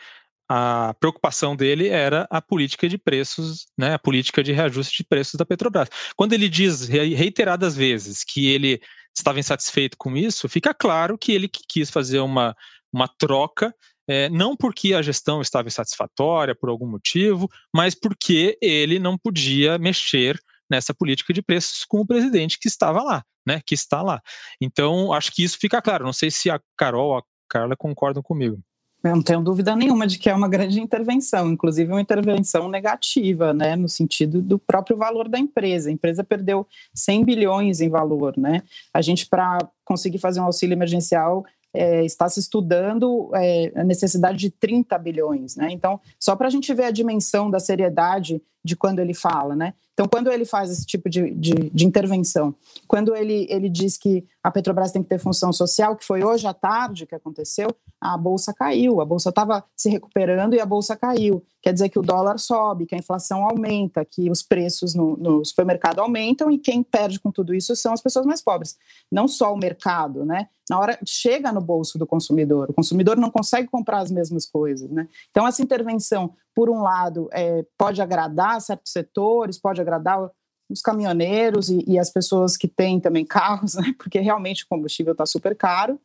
[0.50, 5.36] a preocupação dele era a política de preços, né, a política de reajuste de preços
[5.36, 5.89] da Petrobras.
[6.15, 8.82] Quando ele diz reiteradas vezes que ele
[9.15, 12.56] estava insatisfeito com isso, fica claro que ele quis fazer uma,
[12.91, 13.74] uma troca
[14.07, 19.77] é, não porque a gestão estava insatisfatória por algum motivo, mas porque ele não podia
[19.77, 20.39] mexer
[20.69, 23.61] nessa política de preços com o presidente que estava lá, né?
[23.65, 24.21] Que está lá.
[24.59, 26.05] Então, acho que isso fica claro.
[26.05, 28.59] Não sei se a Carol a Carla concordam comigo.
[29.03, 33.53] Eu não tenho dúvida nenhuma de que é uma grande intervenção, inclusive uma intervenção negativa,
[33.53, 35.89] né, no sentido do próprio valor da empresa.
[35.89, 38.63] A empresa perdeu 100 bilhões em valor, né?
[38.93, 44.38] A gente, para conseguir fazer um auxílio emergencial, é, está se estudando é, a necessidade
[44.38, 45.69] de 30 bilhões, né?
[45.71, 49.73] Então, só para a gente ver a dimensão da seriedade de quando ele fala, né?
[49.93, 52.56] Então, quando ele faz esse tipo de, de, de, intervenção,
[52.88, 56.47] quando ele, ele diz que a Petrobras tem que ter função social, que foi hoje
[56.47, 57.67] à tarde que aconteceu,
[58.02, 61.43] a bolsa caiu, a bolsa estava se recuperando e a bolsa caiu.
[61.62, 65.45] Quer dizer que o dólar sobe, que a inflação aumenta, que os preços no, no
[65.45, 68.76] supermercado aumentam e quem perde com tudo isso são as pessoas mais pobres.
[69.12, 70.49] Não só o mercado, né?
[70.69, 74.89] Na hora chega no bolso do consumidor, o consumidor não consegue comprar as mesmas coisas,
[74.89, 75.08] né?
[75.30, 80.29] Então, essa intervenção, por um lado, é, pode agradar certos setores, pode agradar
[80.69, 83.93] os caminhoneiros e, e, as pessoas que têm também carros, né?
[83.97, 85.99] porque realmente o combustível está super caro.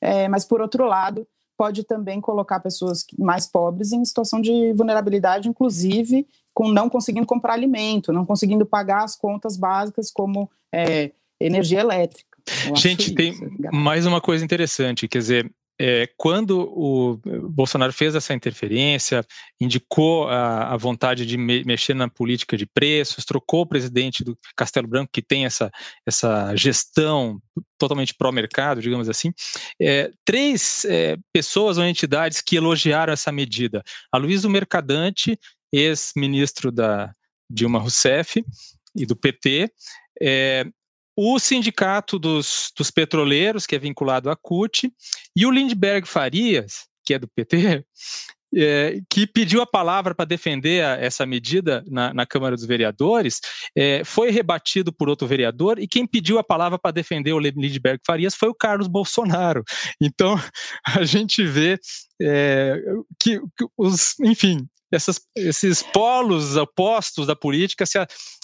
[0.00, 5.48] É, mas, por outro lado, pode também colocar pessoas mais pobres em situação de vulnerabilidade,
[5.48, 11.80] inclusive com não conseguindo comprar alimento, não conseguindo pagar as contas básicas como é, energia
[11.80, 12.34] elétrica.
[12.76, 13.34] Gente, tem
[13.72, 17.16] mais uma coisa interessante, quer dizer, é, quando o
[17.48, 19.24] Bolsonaro fez essa interferência,
[19.60, 24.38] indicou a, a vontade de me, mexer na política de preços, trocou o presidente do
[24.56, 25.70] Castelo Branco, que tem essa,
[26.06, 27.40] essa gestão
[27.76, 29.32] totalmente pró-mercado, digamos assim,
[29.80, 33.82] é, três é, pessoas ou entidades que elogiaram essa medida.
[34.12, 35.38] A Luísa Mercadante,
[35.72, 37.12] ex-ministro da
[37.50, 38.44] Dilma Rousseff
[38.96, 39.70] e do PT,
[41.16, 44.92] o Sindicato dos, dos Petroleiros, que é vinculado à CUT,
[45.36, 47.84] e o Lindbergh Farias, que é do PT,
[48.56, 53.40] é, que pediu a palavra para defender a, essa medida na, na, Câmara dos Vereadores,
[53.76, 58.00] é, foi rebatido por outro vereador, e quem pediu a palavra para defender o Lindbergh
[58.06, 59.62] Farias foi o Carlos Bolsonaro.
[60.00, 60.36] Então,
[60.86, 61.78] a gente vê
[62.20, 62.80] é,
[63.20, 67.98] que, que, os, enfim, essas, esses polos opostos da política se,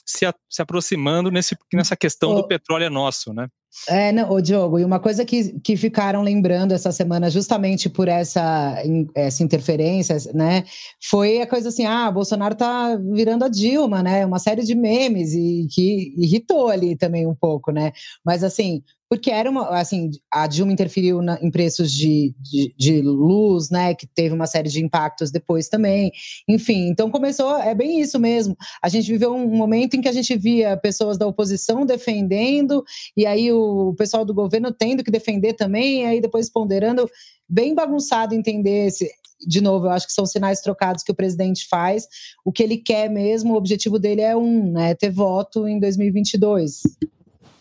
[0.04, 3.48] se, se aproximando nesse, nessa questão do petróleo é nosso, né?
[3.88, 8.08] É, não, ô Diogo, e uma coisa que, que ficaram lembrando essa semana, justamente por
[8.08, 8.76] essa,
[9.14, 10.64] essa interferência, né,
[11.08, 14.26] foi a coisa assim: ah, Bolsonaro tá virando a Dilma, né?
[14.26, 17.92] Uma série de memes e que irritou ali também um pouco, né?
[18.24, 23.02] Mas assim, porque era uma, assim, a Dilma interferiu na, em preços de, de, de,
[23.02, 26.12] luz, né, que teve uma série de impactos depois também,
[26.48, 30.12] enfim, então começou, é bem isso mesmo, a gente viveu um momento em que a
[30.12, 32.84] gente via pessoas da oposição defendendo,
[33.16, 37.10] e aí o pessoal do governo tendo que defender também, e aí depois ponderando,
[37.48, 39.10] bem bagunçado entender esse,
[39.44, 42.06] de novo, eu acho que são sinais trocados que o presidente faz.
[42.44, 44.94] O que ele quer mesmo, o objetivo dele é um, né?
[44.94, 46.82] Ter voto em 2022,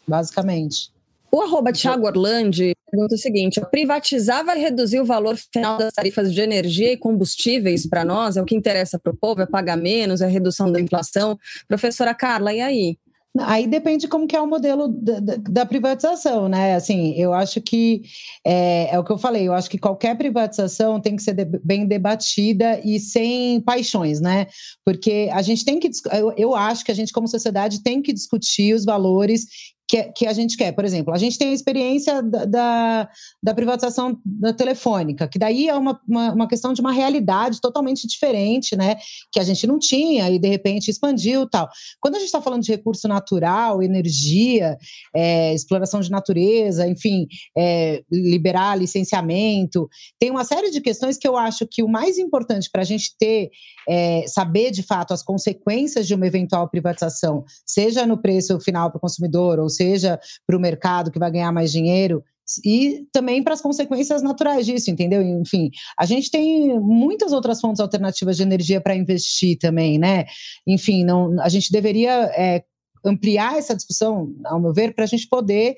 [0.06, 0.92] basicamente.
[1.32, 6.34] O arroba Thiago Orlandi pergunta o seguinte: privatizar vai reduzir o valor final das tarifas
[6.34, 8.38] de energia e combustíveis para nós?
[8.38, 9.42] É o que interessa para o povo?
[9.42, 10.22] É pagar menos?
[10.22, 11.38] É redução da inflação?
[11.68, 12.98] Professora Carla, e aí?
[13.42, 16.74] Aí depende como que é o modelo da, da, da privatização, né?
[16.74, 18.02] Assim, eu acho que
[18.44, 21.46] é, é, o que eu falei, eu acho que qualquer privatização tem que ser de,
[21.64, 24.48] bem debatida e sem paixões, né?
[24.84, 28.12] Porque a gente tem que eu, eu acho que a gente, como sociedade, tem que
[28.12, 29.46] discutir os valores
[29.90, 30.72] que, que a gente quer.
[30.72, 33.10] Por exemplo, a gente tem a experiência da, da,
[33.42, 38.08] da privatização da telefônica, que daí é uma, uma, uma, questão de uma realidade totalmente
[38.08, 38.98] diferente, né?
[39.32, 41.68] Que a gente não tinha e de repente expandiu tal.
[42.00, 44.78] Quando a gente está falando de recurso natural, energia,
[45.16, 51.36] é, exploração de natureza, enfim, é, liberar licenciamento, tem uma série de questões que eu
[51.36, 53.50] acho que o mais importante para a gente ter,
[53.88, 59.00] é, saber de fato as consequências de uma eventual privatização, seja no preço final para
[59.00, 62.24] o consumidor ou seja para o mercado que vai ganhar mais dinheiro,
[62.66, 65.22] e também para as consequências naturais disso, entendeu?
[65.22, 70.26] Enfim, a gente tem muitas outras fontes alternativas de energia para investir também, né?
[70.66, 72.64] Enfim, não, a gente deveria é,
[73.06, 75.76] ampliar essa discussão, ao meu ver, para a gente poder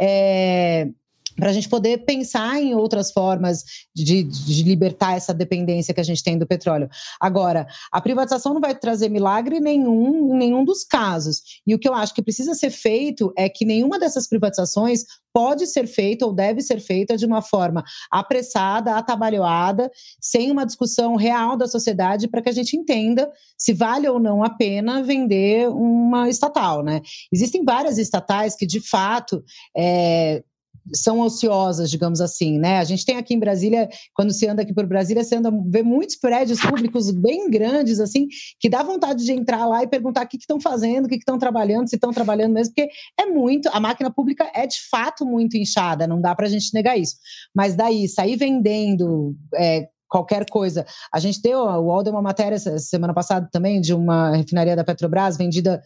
[0.00, 0.88] é,
[1.36, 6.04] para a gente poder pensar em outras formas de, de, libertar essa dependência que a
[6.04, 6.88] gente tem do petróleo.
[7.20, 11.42] Agora, a privatização não vai trazer milagre nenhum em nenhum dos casos.
[11.66, 15.66] E o que eu acho que precisa ser feito é que nenhuma dessas privatizações pode
[15.66, 21.56] ser feita ou deve ser feita de uma forma apressada, atabalhoada, sem uma discussão real
[21.56, 26.28] da sociedade para que a gente entenda se vale ou não a pena vender uma
[26.28, 27.00] estatal, né?
[27.32, 29.42] Existem várias estatais que, de fato,
[29.76, 30.44] é,
[30.92, 32.78] são ociosas, digamos assim, né?
[32.78, 35.82] A gente tem aqui em Brasília, quando se anda aqui por Brasília, você anda vê
[35.82, 38.26] muitos prédios públicos bem grandes, assim,
[38.58, 41.38] que dá vontade de entrar lá e perguntar o que estão fazendo, o que estão
[41.38, 45.56] trabalhando, se estão trabalhando mesmo, porque é muito, a máquina pública é de fato muito
[45.56, 47.16] inchada, não dá para a gente negar isso.
[47.54, 50.86] Mas daí, sair vendendo é, qualquer coisa.
[51.12, 54.84] A gente deu, o UOL deu uma matéria semana passada também de uma refinaria da
[54.84, 55.82] Petrobras vendida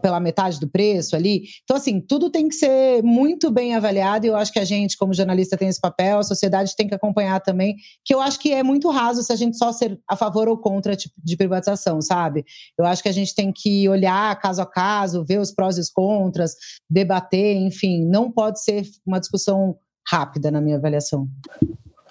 [0.00, 1.44] pela metade do preço ali.
[1.64, 4.96] Então, assim, tudo tem que ser muito bem avaliado e eu acho que a gente,
[4.96, 8.52] como jornalista, tem esse papel, a sociedade tem que acompanhar também, que eu acho que
[8.52, 12.00] é muito raso se a gente só ser a favor ou contra tipo, de privatização,
[12.00, 12.44] sabe?
[12.78, 15.80] Eu acho que a gente tem que olhar caso a caso, ver os prós e
[15.80, 16.54] os contras,
[16.88, 21.28] debater, enfim, não pode ser uma discussão rápida na minha avaliação.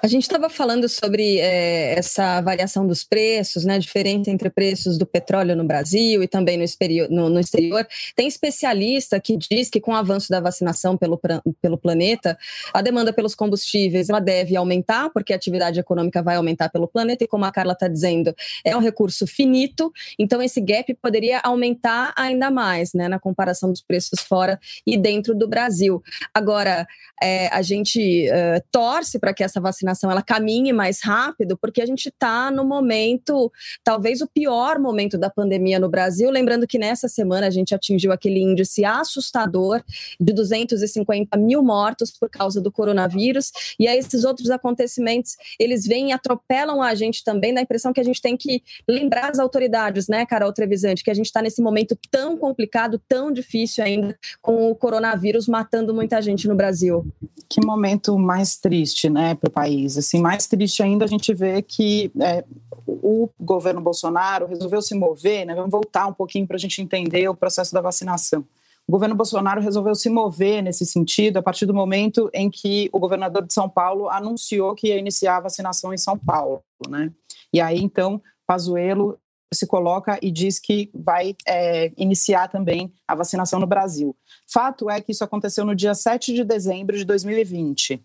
[0.03, 5.05] A gente estava falando sobre é, essa variação dos preços, né, diferente entre preços do
[5.05, 7.87] petróleo no Brasil e também no exterior, no, no exterior.
[8.15, 11.21] Tem especialista que diz que com o avanço da vacinação pelo,
[11.61, 12.35] pelo planeta,
[12.73, 17.23] a demanda pelos combustíveis ela deve aumentar, porque a atividade econômica vai aumentar pelo planeta,
[17.23, 18.33] e como a Carla está dizendo,
[18.65, 23.83] é um recurso finito, então esse gap poderia aumentar ainda mais, né, na comparação dos
[23.83, 26.01] preços fora e dentro do Brasil.
[26.33, 26.87] Agora,
[27.21, 31.81] é, a gente uh, torce para que essa vacinação vacinação ela caminhe mais rápido, porque
[31.81, 33.51] a gente está no momento,
[33.83, 36.29] talvez o pior momento da pandemia no Brasil.
[36.29, 39.83] Lembrando que nessa semana a gente atingiu aquele índice assustador
[40.19, 43.51] de 250 mil mortos por causa do coronavírus.
[43.79, 47.93] E aí esses outros acontecimentos, eles vêm e atropelam a gente também, dá a impressão
[47.93, 51.41] que a gente tem que lembrar as autoridades, né, Carol Trevisante, que a gente está
[51.41, 57.05] nesse momento tão complicado, tão difícil ainda, com o coronavírus matando muita gente no Brasil.
[57.49, 59.97] Que momento mais triste, né, para o país país.
[59.97, 62.43] Assim, mais triste ainda a gente vê que é,
[62.85, 65.55] o governo Bolsonaro resolveu se mover, né?
[65.55, 68.45] Vamos voltar um pouquinho para a gente entender o processo da vacinação.
[68.87, 72.99] O governo Bolsonaro resolveu se mover nesse sentido a partir do momento em que o
[72.99, 77.11] governador de São Paulo anunciou que ia iniciar a vacinação em São Paulo, né?
[77.53, 79.17] E aí então Pazuello
[79.53, 84.15] se coloca e diz que vai é, iniciar também a vacinação no Brasil.
[84.51, 88.01] Fato é que isso aconteceu no dia 7 de dezembro de 2020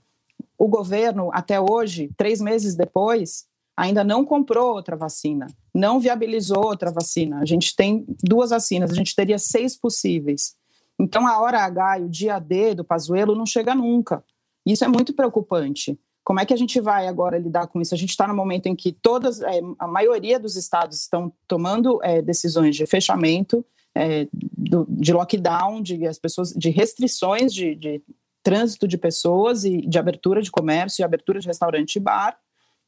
[0.59, 6.91] o governo, até hoje, três meses depois, ainda não comprou outra vacina, não viabilizou outra
[6.91, 7.41] vacina.
[7.41, 10.55] A gente tem duas vacinas, a gente teria seis possíveis.
[10.99, 14.25] Então, a hora H e o dia D do Pazuelo não chega nunca.
[14.65, 15.99] Isso é muito preocupante.
[16.25, 17.95] Como é que a gente vai agora lidar com isso?
[17.95, 22.01] A gente está no momento em que todas, é, a maioria dos estados estão tomando
[22.03, 23.65] é, decisões de fechamento,
[23.95, 28.03] é, do, de lockdown, de as pessoas, de restrições de, de
[28.47, 32.39] trânsito de pessoas e de abertura de comércio e abertura de restaurante e bar.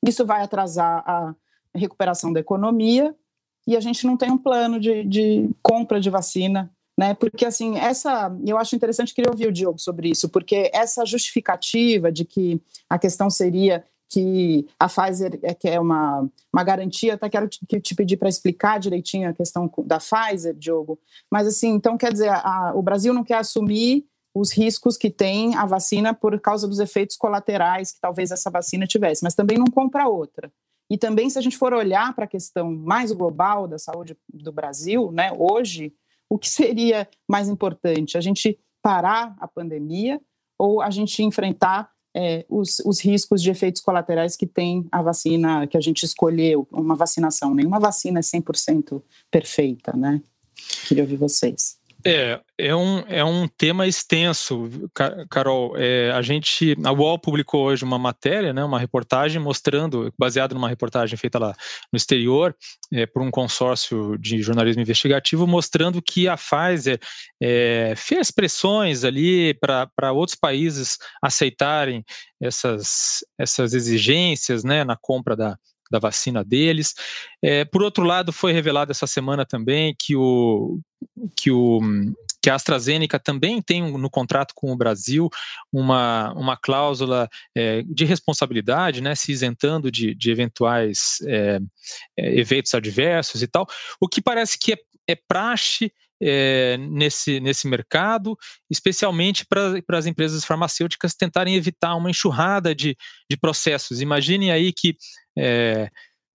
[0.06, 1.34] Isso vai atrasar a
[1.74, 3.12] recuperação da economia
[3.66, 7.12] e a gente não tem um plano de, de compra de vacina, né?
[7.12, 12.12] Porque assim, essa, eu acho interessante queria ouvir o Diogo sobre isso, porque essa justificativa
[12.12, 17.28] de que a questão seria que a Pfizer é, que é uma, uma garantia, até
[17.28, 21.00] quero te, te pedir para explicar direitinho a questão da Pfizer, Diogo.
[21.28, 24.06] Mas assim, então quer dizer, a, o Brasil não quer assumir
[24.38, 28.86] os riscos que tem a vacina por causa dos efeitos colaterais que talvez essa vacina
[28.86, 30.52] tivesse, mas também não compra outra.
[30.90, 34.52] E também, se a gente for olhar para a questão mais global da saúde do
[34.52, 35.92] Brasil, né, hoje,
[36.30, 38.16] o que seria mais importante?
[38.16, 40.20] A gente parar a pandemia
[40.58, 45.66] ou a gente enfrentar é, os, os, riscos de efeitos colaterais que tem a vacina
[45.66, 47.54] que a gente escolheu, uma vacinação?
[47.54, 50.22] Nenhuma vacina é 100% perfeita, né?
[50.86, 51.78] Queria ouvir vocês.
[52.06, 54.70] É, é um, é um tema extenso,
[55.28, 55.76] Carol.
[55.76, 60.68] É, a gente, a UOL publicou hoje uma matéria, né, uma reportagem mostrando, baseada numa
[60.68, 61.54] reportagem feita lá
[61.92, 62.54] no exterior,
[62.92, 67.00] é, por um consórcio de jornalismo investigativo, mostrando que a Pfizer
[67.42, 72.04] é, fez pressões ali para outros países aceitarem
[72.40, 75.58] essas, essas exigências né, na compra da,
[75.90, 76.94] da vacina deles.
[77.42, 80.80] É, por outro lado, foi revelado essa semana também que o,
[81.36, 81.80] que o
[82.40, 85.28] que a AstraZeneca também tem no contrato com o Brasil
[85.72, 91.58] uma, uma cláusula é, de responsabilidade, né, se isentando de, de eventuais é,
[92.16, 93.66] é eventos adversos e tal,
[94.00, 94.76] o que parece que é,
[95.08, 98.36] é praxe é, nesse, nesse mercado,
[98.70, 102.96] especialmente para as empresas farmacêuticas tentarem evitar uma enxurrada de,
[103.30, 104.00] de processos.
[104.00, 104.96] Imaginem aí que
[105.38, 105.88] é,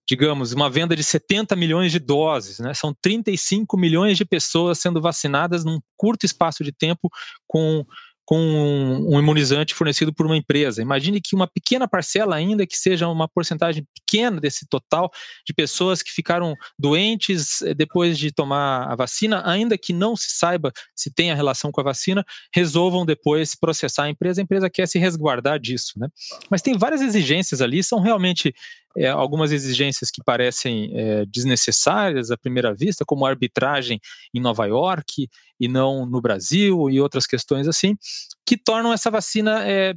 [0.07, 2.73] digamos, uma venda de 70 milhões de doses, né?
[2.73, 7.09] São 35 milhões de pessoas sendo vacinadas num curto espaço de tempo
[7.47, 7.85] com
[8.25, 10.81] com um imunizante fornecido por uma empresa.
[10.81, 15.11] Imagine que uma pequena parcela, ainda que seja uma porcentagem pequena desse total
[15.45, 20.37] de pessoas que ficaram doentes eh, depois de tomar a vacina, ainda que não se
[20.37, 22.23] saiba se tem a relação com a vacina,
[22.55, 24.39] resolvam depois processar a empresa.
[24.39, 26.07] A empresa quer se resguardar disso, né?
[26.49, 28.53] Mas tem várias exigências ali, são realmente
[28.97, 33.99] é, algumas exigências que parecem é, desnecessárias à primeira vista, como arbitragem
[34.33, 35.27] em Nova York
[35.59, 37.97] e não no Brasil e outras questões assim,
[38.45, 39.93] que tornam essa vacina é,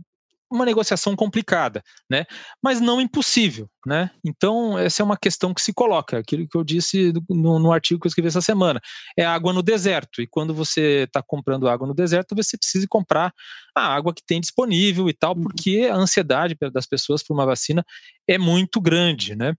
[0.51, 2.25] uma negociação complicada, né?
[2.63, 4.11] Mas não impossível, né?
[4.25, 8.01] Então, essa é uma questão que se coloca, aquilo que eu disse no, no artigo
[8.01, 8.81] que eu escrevi essa semana.
[9.19, 13.33] É água no deserto, e quando você está comprando água no deserto, você precisa comprar
[13.77, 15.43] a água que tem disponível e tal, uhum.
[15.43, 17.85] porque a ansiedade das pessoas por uma vacina
[18.29, 19.55] é muito grande, né?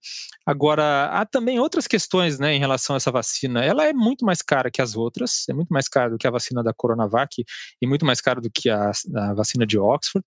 [0.45, 3.63] Agora, há também outras questões, né, em relação a essa vacina.
[3.63, 6.31] Ela é muito mais cara que as outras, é muito mais cara do que a
[6.31, 7.45] vacina da Coronavac
[7.81, 10.25] e muito mais cara do que a, a vacina de Oxford.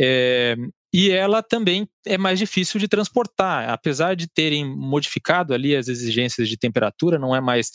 [0.00, 0.54] É,
[0.92, 6.48] e ela também é mais difícil de transportar, apesar de terem modificado ali as exigências
[6.48, 7.70] de temperatura, não é mais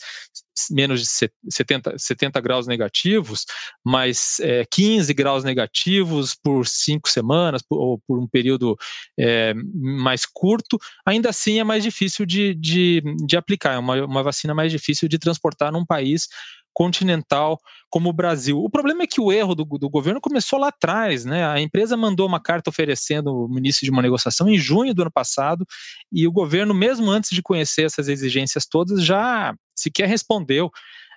[0.70, 1.06] menos de
[1.48, 3.44] 70, 70 graus negativos,
[3.84, 8.76] mas é, 15 graus negativos por cinco semanas ou por um período
[9.18, 14.22] é, mais curto, ainda assim é mais difícil de, de, de aplicar, é uma, uma
[14.24, 16.28] vacina mais difícil de transportar num país
[16.74, 17.58] continental
[17.88, 18.58] como o Brasil.
[18.58, 21.46] O problema é que o erro do, do, governo começou lá atrás, né?
[21.46, 25.12] A empresa mandou uma carta oferecendo o início de uma negociação em junho do ano
[25.12, 25.64] passado,
[26.12, 30.70] e o governo, mesmo antes de conhecer essas exigências todas, já sequer respondeu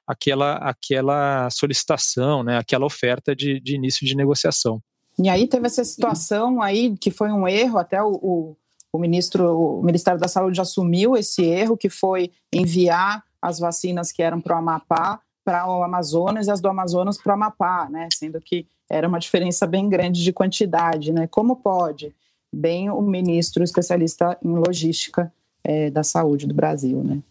[0.05, 2.57] aquela, aquela solicitação, né?
[2.57, 4.79] Aquela oferta de, de início de negociação.
[5.19, 8.57] E aí teve essa situação aí que foi um erro, até o, o,
[8.93, 14.21] o ministro, o Ministério da Saúde assumiu esse erro, que foi enviar as vacinas que
[14.21, 18.09] eram para o Amapá para o Amazonas e as do Amazonas para o Amapá, né?
[18.13, 21.25] Sendo que era uma diferença bem grande de quantidade, né?
[21.25, 22.13] Como pode?
[22.51, 25.31] Bem o ministro especialista em logística
[25.63, 27.23] é, da saúde do Brasil, né?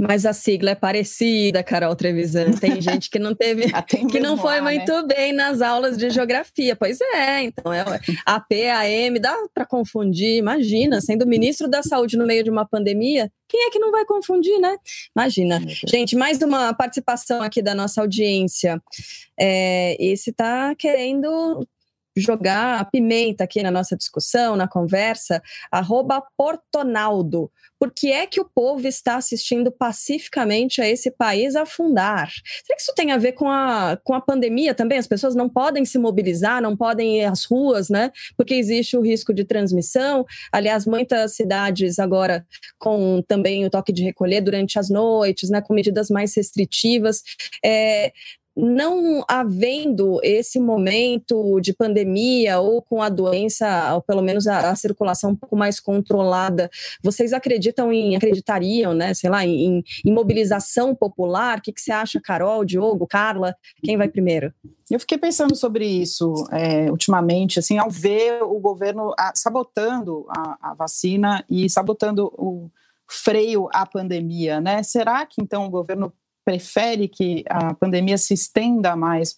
[0.00, 2.52] Mas a sigla é parecida, Carol Trevisan.
[2.52, 5.14] Tem gente que não teve, ah, que não foi lá, muito né?
[5.14, 6.74] bem nas aulas de geografia.
[6.74, 7.84] Pois é, então é
[8.24, 10.38] a PAM, dá para confundir.
[10.38, 14.06] Imagina, sendo ministro da Saúde no meio de uma pandemia, quem é que não vai
[14.06, 14.74] confundir, né?
[15.14, 15.60] Imagina.
[15.86, 18.80] Gente, mais uma participação aqui da nossa audiência.
[19.38, 21.66] É, esse está querendo
[22.16, 27.50] jogar a pimenta aqui na nossa discussão, na conversa, arroba Portonaldo.
[27.80, 32.30] Por que é que o povo está assistindo pacificamente a esse país afundar?
[32.62, 34.98] Será que isso tem a ver com a, com a pandemia também?
[34.98, 38.12] As pessoas não podem se mobilizar, não podem ir às ruas, né?
[38.36, 40.26] Porque existe o risco de transmissão.
[40.52, 42.46] Aliás, muitas cidades agora
[42.78, 45.62] com também o toque de recolher durante as noites, né?
[45.62, 47.22] Com medidas mais restritivas.
[47.64, 48.12] É,
[48.56, 54.76] não havendo esse momento de pandemia ou com a doença, ou pelo menos a, a,
[54.76, 56.70] circulação um pouco mais controlada,
[57.02, 61.58] vocês acreditam em, acreditariam, né, sei lá, em, em mobilização popular?
[61.58, 63.54] O que, que você acha, Carol, Diogo, Carla?
[63.82, 64.52] Quem vai primeiro?
[64.90, 70.74] Eu fiquei pensando sobre isso é, ultimamente, assim, ao ver o governo sabotando a, a
[70.74, 72.68] vacina e sabotando o
[73.08, 74.82] freio à pandemia, né?
[74.82, 76.12] Será que então o governo
[76.44, 79.32] prefere que a pandemia se estenda mais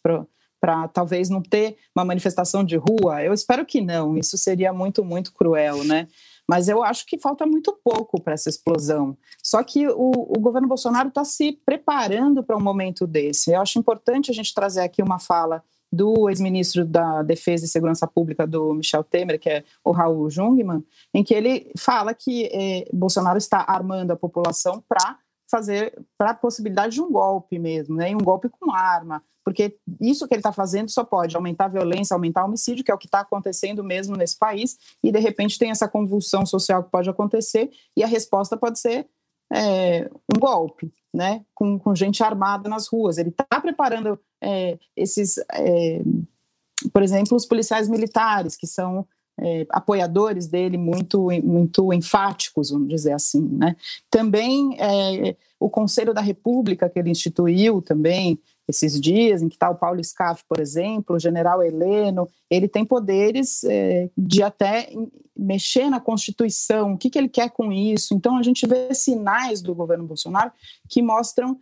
[0.61, 3.22] para talvez não ter uma manifestação de rua?
[3.22, 6.09] Eu espero que não, isso seria muito, muito cruel, né?
[6.48, 9.16] Mas eu acho que falta muito pouco para essa explosão.
[9.42, 13.53] Só que o, o governo Bolsonaro está se preparando para um momento desse.
[13.53, 18.07] Eu acho importante a gente trazer aqui uma fala do ex-ministro da Defesa e Segurança
[18.07, 20.82] Pública do Michel Temer, que é o Raul Jungmann,
[21.12, 25.18] em que ele fala que eh, Bolsonaro está armando a população para
[25.53, 28.14] fazer para a possibilidade de um golpe mesmo, né?
[28.16, 32.14] Um golpe com arma, porque isso que ele está fazendo só pode aumentar a violência,
[32.14, 35.59] aumentar o homicídio, que é o que está acontecendo mesmo nesse país, e de repente
[35.59, 39.07] tem essa convulsão social que pode acontecer, e a resposta pode ser
[39.53, 41.44] é, um golpe, né?
[41.55, 43.18] Com, com, gente armada nas ruas.
[43.18, 46.00] Ele está preparando é, esses, é,
[46.90, 49.07] por exemplo, os policiais militares, que são
[49.43, 53.43] é, apoiadores dele muito, muito enfáticos, vamos dizer assim.
[53.43, 53.76] Né?
[54.09, 58.38] Também é, o Conselho da República, que ele instituiu também
[58.68, 62.84] esses dias, em que está o Paulo Scaff, por exemplo, o general Heleno, ele tem
[62.84, 64.90] poderes é, de até
[65.36, 68.14] mexer na Constituição, o que, que ele quer com isso.
[68.14, 70.53] Então, a gente vê sinais do governo Bolsonaro
[70.88, 71.59] que mostram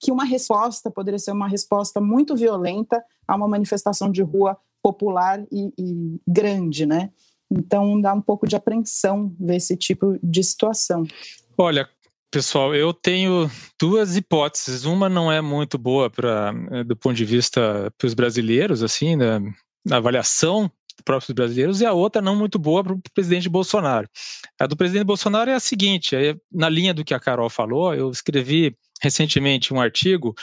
[0.00, 5.44] que uma resposta poderia ser uma resposta muito violenta a uma manifestação de rua popular
[5.50, 7.10] e, e grande, né?
[7.50, 11.04] Então dá um pouco de apreensão ver esse tipo de situação.
[11.56, 11.88] Olha,
[12.32, 14.86] Pessoal, eu tenho duas hipóteses.
[14.86, 19.18] Uma não é muito boa para eh, do ponto de vista para os brasileiros, assim,
[19.18, 19.38] da,
[19.84, 20.72] da avaliação
[21.04, 24.08] próprios brasileiros, e a outra não muito boa para o presidente Bolsonaro.
[24.58, 26.16] A do presidente Bolsonaro é a seguinte:
[26.50, 30.34] na linha do que a Carol falou, eu escrevi recentemente um artigo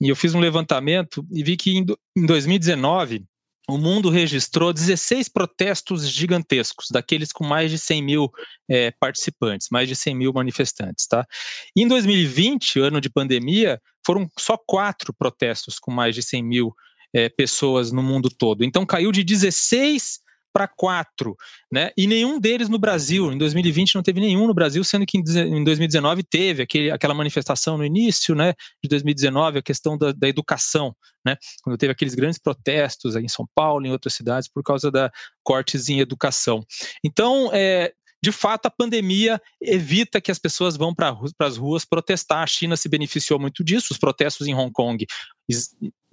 [0.00, 3.24] e eu fiz um levantamento e vi que em 2019
[3.68, 8.30] o mundo registrou 16 protestos gigantescos, daqueles com mais de 100 mil
[8.68, 11.06] é, participantes, mais de 100 mil manifestantes.
[11.06, 11.26] Tá?
[11.74, 16.74] E em 2020, ano de pandemia, foram só quatro protestos com mais de 100 mil
[17.14, 18.64] é, pessoas no mundo todo.
[18.64, 20.23] Então caiu de 16
[20.54, 21.36] para quatro,
[21.70, 21.90] né?
[21.98, 23.32] E nenhum deles no Brasil.
[23.32, 27.76] Em 2020 não teve nenhum no Brasil, sendo que em 2019 teve aquele, aquela manifestação
[27.76, 28.54] no início, né?
[28.80, 30.94] De 2019, a questão da, da educação,
[31.26, 31.36] né?
[31.64, 35.10] Quando teve aqueles grandes protestos em São Paulo, em outras cidades, por causa da
[35.42, 36.64] cortes em educação.
[37.04, 37.92] Então, é,
[38.24, 42.42] de fato, a pandemia evita que as pessoas vão para as ruas protestar.
[42.42, 45.04] A China se beneficiou muito disso, os protestos em Hong Kong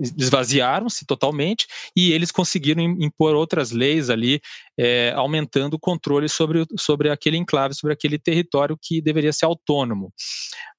[0.01, 4.41] esvaziaram-se totalmente e eles conseguiram impor outras leis ali,
[4.77, 10.11] é, aumentando o controle sobre, sobre aquele enclave, sobre aquele território que deveria ser autônomo.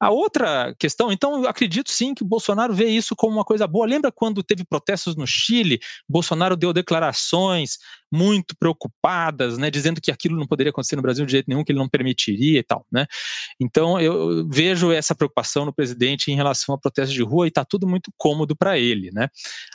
[0.00, 3.66] A outra questão, então, eu acredito sim que o Bolsonaro vê isso como uma coisa
[3.66, 3.86] boa.
[3.86, 5.78] Lembra quando teve protestos no Chile?
[6.08, 7.78] Bolsonaro deu declarações
[8.12, 11.72] muito preocupadas, né, dizendo que aquilo não poderia acontecer no Brasil de jeito nenhum, que
[11.72, 13.06] ele não permitiria e tal, né?
[13.58, 17.64] Então eu vejo essa preocupação no presidente em relação a protestos de rua e está
[17.64, 19.28] tudo muito cômodo para ele, né?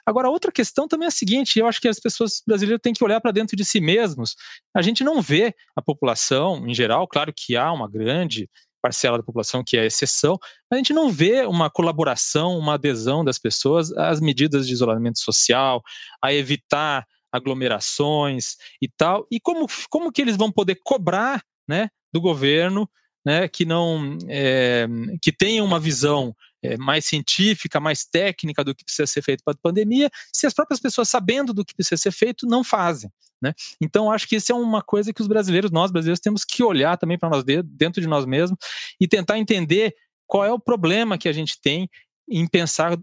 [0.06, 3.04] Agora outra questão também é a seguinte, eu acho que as pessoas brasileiras têm que
[3.04, 4.36] olhar para dentro de si mesmos.
[4.76, 8.50] A gente não vê a população em geral, claro que há uma grande
[8.82, 10.38] parcela da população que é exceção,
[10.72, 15.82] a gente não vê uma colaboração, uma adesão das pessoas às medidas de isolamento social,
[16.24, 19.28] a evitar aglomerações e tal.
[19.32, 22.90] E como, como que eles vão poder cobrar né, do governo
[23.26, 24.88] né, que não é,
[25.22, 26.34] que tenha uma visão
[26.64, 30.54] é, mais científica, mais técnica do que precisa ser feito para a pandemia, se as
[30.54, 33.12] próprias pessoas sabendo do que precisa ser feito não fazem.
[33.42, 33.54] Né?
[33.80, 36.98] Então, acho que isso é uma coisa que os brasileiros, nós brasileiros, temos que olhar
[36.98, 38.58] também para nós dentro de nós mesmos
[39.00, 39.96] e tentar entender
[40.26, 41.90] qual é o problema que a gente tem
[42.30, 42.98] em pensar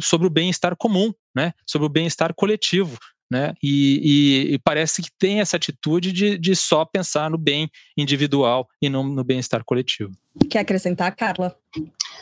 [0.00, 1.52] sobre o bem-estar comum, né?
[1.66, 2.96] sobre o bem-estar coletivo,
[3.30, 3.54] né?
[3.60, 8.68] E, e, e, parece que tem essa atitude de, de só pensar no bem individual
[8.80, 10.12] e não no bem-estar coletivo.
[10.48, 11.56] Quer acrescentar, Carla?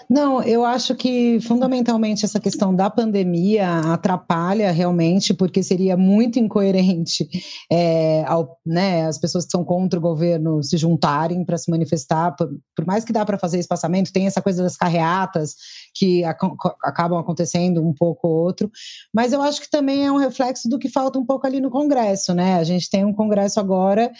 [0.08, 7.28] Não, eu acho que fundamentalmente essa questão da pandemia atrapalha realmente, porque seria muito incoerente
[7.70, 12.34] é, ao, né, as pessoas que são contra o governo se juntarem para se manifestar,
[12.36, 15.54] por, por, mais que dá para fazer espaçamento, tem essa coisa das carreatas
[15.94, 16.38] que ac
[16.84, 18.70] acabam acontecendo um pouco ou outro,
[19.12, 21.70] mas eu acho que também é um reflexo do que falta um pouco ali no
[21.70, 22.56] Congresso, né?
[22.56, 24.10] A gente tem um Congresso agora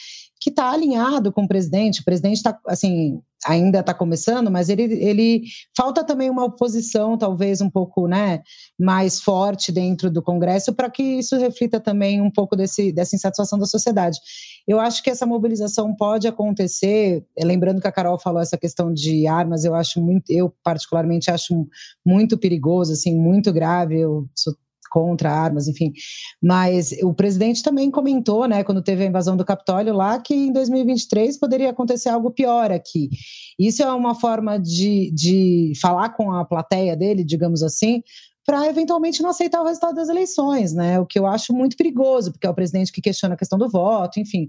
[0.45, 2.03] que está alinhado com o presidente.
[2.03, 5.43] O presidente está, assim, ainda está começando, mas ele, ele
[5.77, 8.43] falta também uma oposição, talvez um pouco, né,
[8.79, 13.59] mais forte dentro do Congresso, para que isso reflita também um pouco desse, dessa insatisfação
[13.59, 14.19] da sociedade.
[14.67, 19.27] Eu acho que essa mobilização pode acontecer, lembrando que a Carol falou essa questão de
[19.27, 21.67] armas, eu acho muito, eu particularmente acho
[22.05, 24.01] muito perigoso, assim, muito grave.
[24.01, 24.55] Eu sou
[24.95, 25.93] contra armas, enfim.
[26.41, 30.53] Mas o presidente também comentou, né, quando teve a invasão do Capitólio lá, que em
[30.53, 33.11] 2023 poderia acontecer algo pior aqui.
[33.59, 38.05] Isso é uma forma de, de falar com a plateia dele, digamos assim,
[38.47, 41.01] para eventualmente não aceitar o resultado das eleições, né?
[41.01, 43.69] O que eu acho muito perigoso, porque é o presidente que questiona a questão do
[43.69, 44.49] voto, enfim.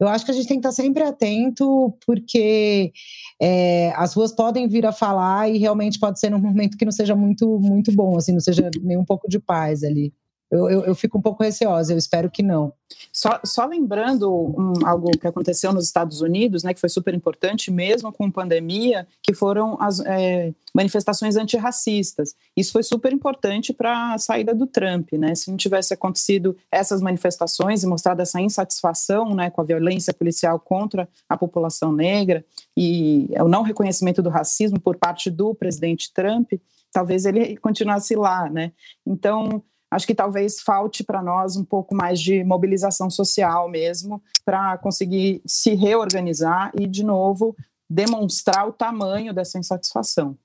[0.00, 2.92] Eu acho que a gente tem que estar sempre atento, porque
[3.40, 6.92] é, as ruas podem vir a falar e realmente pode ser num momento que não
[6.92, 10.12] seja muito, muito bom, assim, não seja nem um pouco de paz ali.
[10.48, 12.72] Eu, eu, eu, fico um pouco receosa, eu espero que não.
[13.12, 17.68] Só, só lembrando um, algo que aconteceu nos Estados Unidos, né, que foi super importante,
[17.68, 22.36] mesmo com pandemia, que foram as é, manifestações antirracistas.
[22.56, 25.12] Isso foi super importante para a saída do Trump.
[25.14, 25.34] Né?
[25.34, 30.60] Se não tivesse acontecido essas manifestações e mostrado essa insatisfação né, com a violência policial
[30.60, 32.44] contra a população negra
[32.76, 36.52] e o não reconhecimento do racismo por parte do presidente Trump,
[36.92, 38.48] talvez ele continuasse lá.
[38.48, 38.70] Né?
[39.04, 39.62] Então,
[39.96, 45.40] acho que talvez falte para nós um pouco mais de mobilização social mesmo, para conseguir
[45.46, 47.56] se reorganizar e, de novo,
[47.88, 50.36] demonstrar o tamanho dessa insatisfação.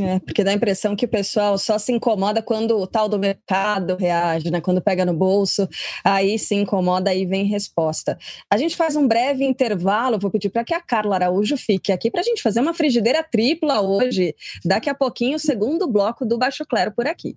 [0.00, 3.18] É, porque dá a impressão que o pessoal só se incomoda quando o tal do
[3.18, 4.60] mercado reage, né?
[4.60, 5.68] Quando pega no bolso,
[6.04, 8.16] aí se incomoda, aí vem resposta.
[8.48, 12.10] A gente faz um breve intervalo, vou pedir para que a Carla Araújo fique aqui
[12.10, 14.34] para a gente fazer uma frigideira tripla hoje.
[14.64, 17.36] Daqui a pouquinho, o segundo bloco do Baixo Clero por aqui.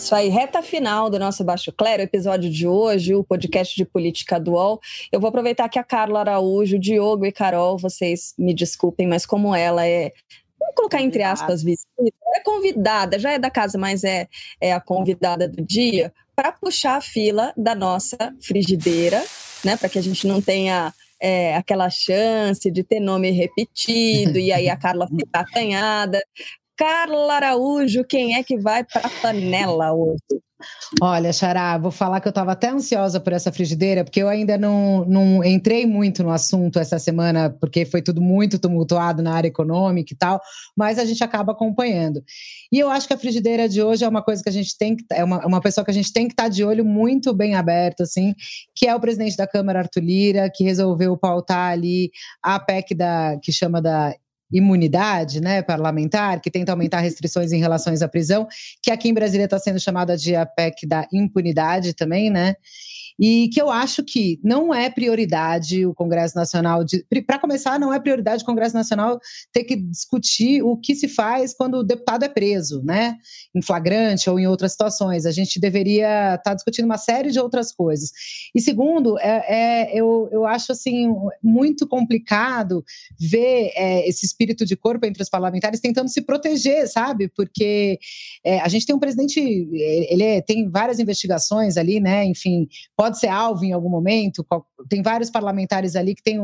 [0.00, 4.40] Isso aí, reta final do nosso Baixo Clero, episódio de hoje, o podcast de política
[4.40, 4.80] do UOL.
[5.12, 9.54] Eu vou aproveitar que a Carla Araújo, Diogo e Carol, vocês me desculpem, mas como
[9.54, 10.10] ela é
[10.58, 11.86] vamos colocar entre aspas, visita,
[12.34, 14.26] é convidada, já é da casa, mas é,
[14.58, 19.22] é a convidada do dia, para puxar a fila da nossa frigideira,
[19.62, 19.76] né?
[19.76, 24.70] Para que a gente não tenha é, aquela chance de ter nome repetido e aí
[24.70, 26.22] a Carla ficar acanhada.
[26.80, 30.40] Carla Araújo, quem é que vai para a panela hoje?
[31.02, 34.56] Olha, Xará, vou falar que eu estava até ansiosa por essa frigideira, porque eu ainda
[34.56, 39.48] não, não entrei muito no assunto essa semana, porque foi tudo muito tumultuado na área
[39.48, 40.40] econômica e tal,
[40.74, 42.22] mas a gente acaba acompanhando.
[42.72, 44.96] E eu acho que a frigideira de hoje é uma coisa que a gente tem
[44.96, 45.04] que.
[45.12, 47.56] É uma, uma pessoa que a gente tem que estar tá de olho muito bem
[47.56, 48.34] aberto, assim,
[48.74, 52.10] que é o presidente da Câmara, Arthur Lira, que resolveu pautar ali
[52.42, 54.14] a PEC da, que chama da
[54.52, 58.46] imunidade né, parlamentar, que tenta aumentar restrições em relação à prisão,
[58.82, 62.56] que aqui em Brasília está sendo chamada de a PEC da impunidade também, né?
[63.20, 66.82] E que eu acho que não é prioridade o Congresso Nacional.
[67.26, 69.20] Para começar, não é prioridade o Congresso Nacional
[69.52, 73.18] ter que discutir o que se faz quando o deputado é preso, né?
[73.54, 75.26] Em flagrante ou em outras situações.
[75.26, 78.10] A gente deveria estar tá discutindo uma série de outras coisas.
[78.54, 82.82] E segundo, é, é eu, eu acho assim muito complicado
[83.18, 87.28] ver é, esse espírito de corpo entre os parlamentares tentando se proteger, sabe?
[87.28, 87.98] Porque
[88.42, 92.24] é, a gente tem um presidente, ele é, tem várias investigações ali, né?
[92.24, 92.66] Enfim,
[92.96, 94.46] pode pode ser alvo em algum momento.
[94.88, 96.38] Tem vários parlamentares ali que tem.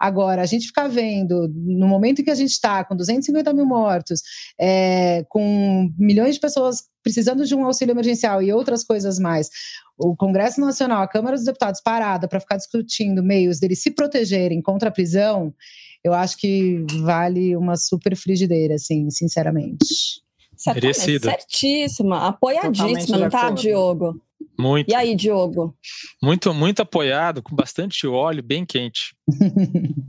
[0.00, 3.66] Agora, a gente ficar vendo, no momento em que a gente está com 250 mil
[3.66, 4.22] mortos,
[4.58, 9.48] é, com milhões de pessoas precisando de um auxílio emergencial e outras coisas mais,
[9.96, 14.60] o Congresso Nacional, a Câmara dos Deputados parada para ficar discutindo meios deles se protegerem
[14.60, 15.54] contra a prisão,
[16.02, 20.24] eu acho que vale uma super frigideira, assim, sinceramente.
[20.56, 24.20] Certíssima, certíssima apoiadíssima, não tá, Diogo?
[24.58, 24.90] Muito.
[24.90, 25.76] E aí, Diogo?
[26.22, 29.14] Muito, muito apoiado, com bastante óleo, bem quente.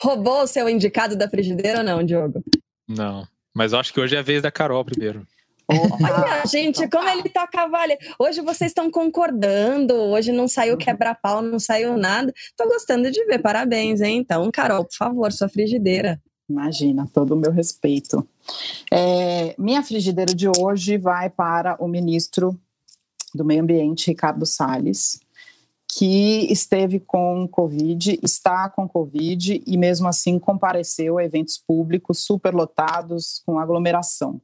[0.00, 2.42] Roubou o seu indicado da frigideira ou não, Diogo?
[2.88, 5.26] Não, mas eu acho que hoje é a vez da Carol primeiro.
[5.68, 7.98] Olha, gente, como ele tá cavalha.
[8.18, 10.78] Hoje vocês estão concordando, hoje não saiu uhum.
[10.78, 12.32] quebra-pau, não saiu nada.
[12.56, 14.18] Tô gostando de ver, parabéns, hein?
[14.18, 16.20] Então, Carol, por favor, sua frigideira.
[16.48, 18.26] Imagina, todo o meu respeito.
[18.92, 22.56] É, minha frigideira de hoje vai para o ministro
[23.36, 25.20] do Meio Ambiente, Ricardo Salles,
[25.88, 33.42] que esteve com Covid, está com Covid e mesmo assim compareceu a eventos públicos superlotados
[33.46, 34.40] com aglomeração.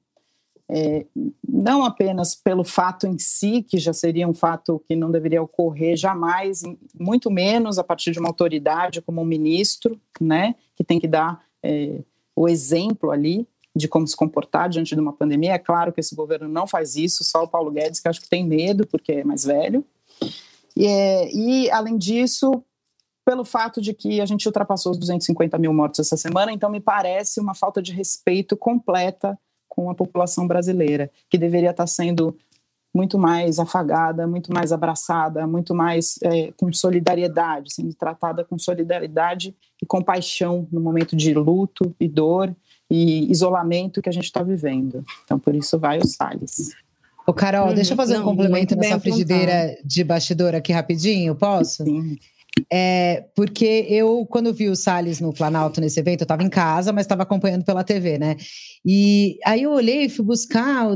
[0.74, 1.04] É,
[1.46, 5.96] não apenas pelo fato em si, que já seria um fato que não deveria ocorrer
[5.96, 6.62] jamais,
[6.98, 11.44] muito menos a partir de uma autoridade como um ministro, né, que tem que dar
[11.62, 12.00] é,
[12.34, 15.54] o exemplo ali, de como se comportar diante de uma pandemia.
[15.54, 18.28] É claro que esse governo não faz isso, só o Paulo Guedes, que acho que
[18.28, 19.84] tem medo, porque é mais velho.
[20.76, 22.62] E, e além disso,
[23.24, 26.80] pelo fato de que a gente ultrapassou os 250 mil mortos essa semana, então me
[26.80, 32.36] parece uma falta de respeito completa com a população brasileira, que deveria estar sendo
[32.94, 39.56] muito mais afagada, muito mais abraçada, muito mais é, com solidariedade, sendo tratada com solidariedade
[39.80, 42.54] e compaixão no momento de luto e dor
[42.92, 45.02] e isolamento que a gente está vivendo.
[45.24, 46.72] Então, por isso vai o Salles.
[47.26, 51.34] Ô, Carol, hum, deixa eu fazer não, um complemento nessa frigideira de bastidor aqui rapidinho,
[51.34, 51.84] posso?
[51.84, 52.18] Sim.
[52.70, 56.92] É, porque eu, quando vi o Salles no Planalto nesse evento, eu estava em casa,
[56.92, 58.36] mas estava acompanhando pela TV, né?
[58.84, 60.88] E aí eu olhei, fui buscar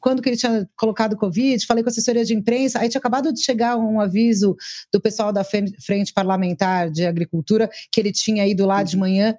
[0.00, 3.32] quando que ele tinha colocado Covid, falei com a assessoria de imprensa, aí tinha acabado
[3.32, 4.56] de chegar um aviso
[4.92, 9.36] do pessoal da Frente Parlamentar de Agricultura que ele tinha ido lá de manhã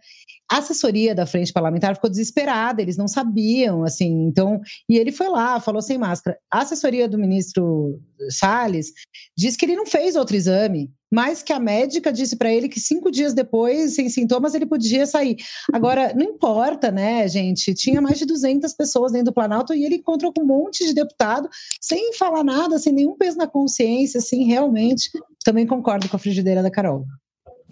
[0.52, 5.30] a assessoria da frente parlamentar ficou desesperada, eles não sabiam, assim, então, e ele foi
[5.30, 6.38] lá, falou sem máscara.
[6.52, 8.92] A assessoria do ministro Salles
[9.38, 12.80] diz que ele não fez outro exame, mas que a médica disse para ele que
[12.80, 15.38] cinco dias depois, sem sintomas, ele podia sair.
[15.72, 17.74] Agora, não importa, né, gente?
[17.74, 20.94] Tinha mais de 200 pessoas dentro do Planalto e ele encontrou com um monte de
[20.94, 21.50] deputado
[21.82, 25.10] sem falar nada, sem nenhum peso na consciência, assim, realmente.
[25.44, 27.06] Também concordo com a frigideira da Carol.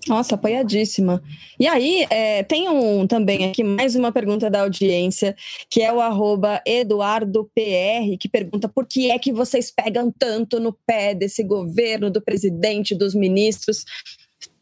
[0.07, 1.21] Nossa, apoiadíssima.
[1.59, 5.35] E aí, é, tem um também aqui, mais uma pergunta da audiência,
[5.69, 10.73] que é o arroba EduardoPR, que pergunta por que é que vocês pegam tanto no
[10.85, 13.83] pé desse governo, do presidente, dos ministros.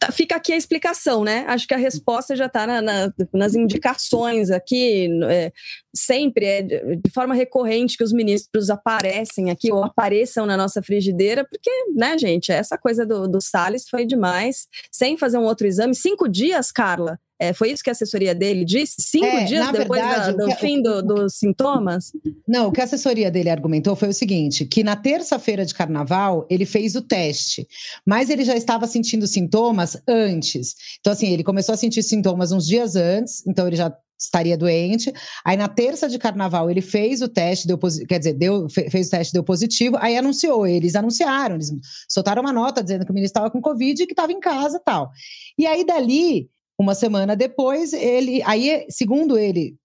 [0.05, 1.45] Tá, fica aqui a explicação, né?
[1.47, 5.09] Acho que a resposta já está na, na, nas indicações aqui.
[5.29, 5.51] É,
[5.95, 11.45] sempre é de, forma recorrente que os ministros aparecem aqui ou apareçam na nossa frigideira,
[11.49, 15.95] porque, né, gente, essa coisa do, do Salles foi demais, sem fazer um outro exame.
[15.95, 18.95] Cinco dias, Carla, é, foi isso que a assessoria dele disse?
[18.99, 22.11] Cinco é, dias depois verdade, da, do que, fim do, dos sintomas?
[22.47, 26.47] Não, o que a assessoria dele argumentou foi o seguinte: que na terça-feira de carnaval
[26.49, 27.67] ele fez o teste,
[28.05, 30.75] mas ele já estava sentindo sintomas antes.
[30.99, 35.11] Então, assim, ele começou a sentir sintomas uns dias antes, então ele já estaria doente.
[35.43, 37.77] Aí na terça de carnaval ele fez o teste, deu
[38.07, 41.69] quer dizer, deu, fez o teste, deu positivo, aí anunciou, eles anunciaram, eles
[42.09, 44.79] soltaram uma nota dizendo que o ministro estava com Covid e que estava em casa
[44.79, 45.11] tal.
[45.57, 46.49] E aí dali
[46.79, 49.75] uma semana depois, ele, aí, segundo ele,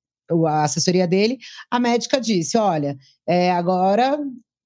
[0.46, 1.38] a assessoria dele,
[1.70, 4.18] a médica disse: olha, é, agora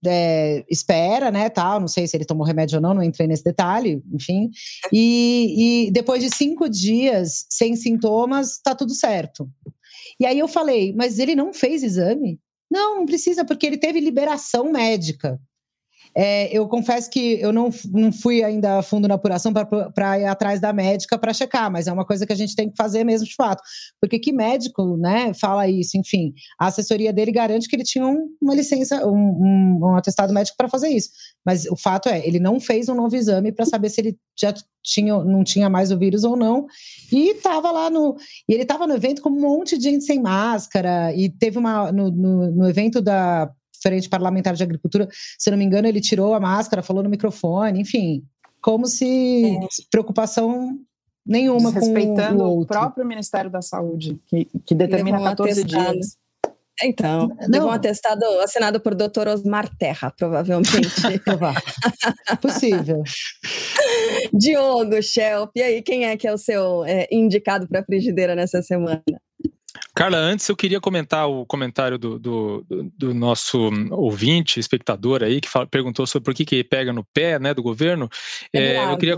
[0.06, 3.44] é, espera, né, tal, não sei se ele tomou remédio ou não, não entrei nesse
[3.44, 4.50] detalhe, enfim.
[4.92, 9.48] E, e depois de cinco dias sem sintomas, tá tudo certo.
[10.18, 12.38] E aí eu falei, mas ele não fez exame?
[12.70, 14.70] Não, não precisa, porque ele teve liberação
[16.16, 20.26] é, eu confesso que eu não, não fui ainda a fundo na apuração para ir
[20.26, 23.02] atrás da médica para checar, mas é uma coisa que a gente tem que fazer
[23.02, 23.62] mesmo de fato.
[24.00, 25.98] Porque que médico né, fala isso?
[25.98, 30.32] Enfim, a assessoria dele garante que ele tinha um, uma licença, um, um, um atestado
[30.32, 31.10] médico para fazer isso.
[31.44, 34.54] Mas o fato é, ele não fez um novo exame para saber se ele já
[34.82, 36.66] tinha, não tinha mais o vírus ou não.
[37.10, 38.16] E estava lá no.
[38.48, 41.12] E ele estava no evento com um monte de gente sem máscara.
[41.14, 41.90] E teve uma.
[41.90, 43.50] no, no, no evento da
[43.84, 45.06] Frente Parlamentar de Agricultura,
[45.38, 48.24] se não me engano, ele tirou a máscara, falou no microfone, enfim,
[48.62, 49.60] como se é.
[49.90, 50.78] preocupação
[51.26, 51.86] nenhuma com
[52.42, 55.92] o, o próprio Ministério da Saúde, que, que determina 14 atestado.
[55.92, 56.16] dias.
[56.82, 57.68] Então, não.
[57.68, 59.28] um atestado assinado por Dr.
[59.28, 60.70] Osmar Terra, provavelmente.
[62.42, 63.02] Possível.
[64.32, 68.34] Diogo, Shelp, e aí, quem é que é o seu é, indicado para a frigideira
[68.34, 69.02] nessa semana?
[69.94, 72.66] Carla, antes eu queria comentar o comentário do, do,
[72.96, 77.38] do nosso ouvinte, espectador aí, que fala, perguntou sobre por que, que pega no pé
[77.38, 78.08] né, do governo.
[78.52, 79.16] É, eu queria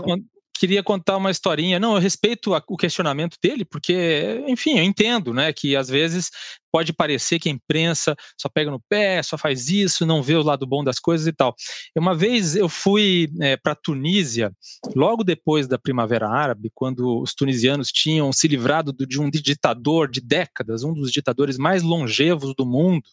[0.57, 1.79] queria contar uma historinha.
[1.79, 6.31] Não, eu respeito a, o questionamento dele, porque, enfim, eu entendo, né, que às vezes
[6.71, 10.43] pode parecer que a imprensa só pega no pé, só faz isso, não vê o
[10.43, 11.55] lado bom das coisas e tal.
[11.95, 14.51] Uma vez eu fui é, para Tunísia,
[14.95, 20.21] logo depois da Primavera Árabe, quando os tunisianos tinham se livrado de um ditador de
[20.21, 23.03] décadas, um dos ditadores mais longevos do mundo,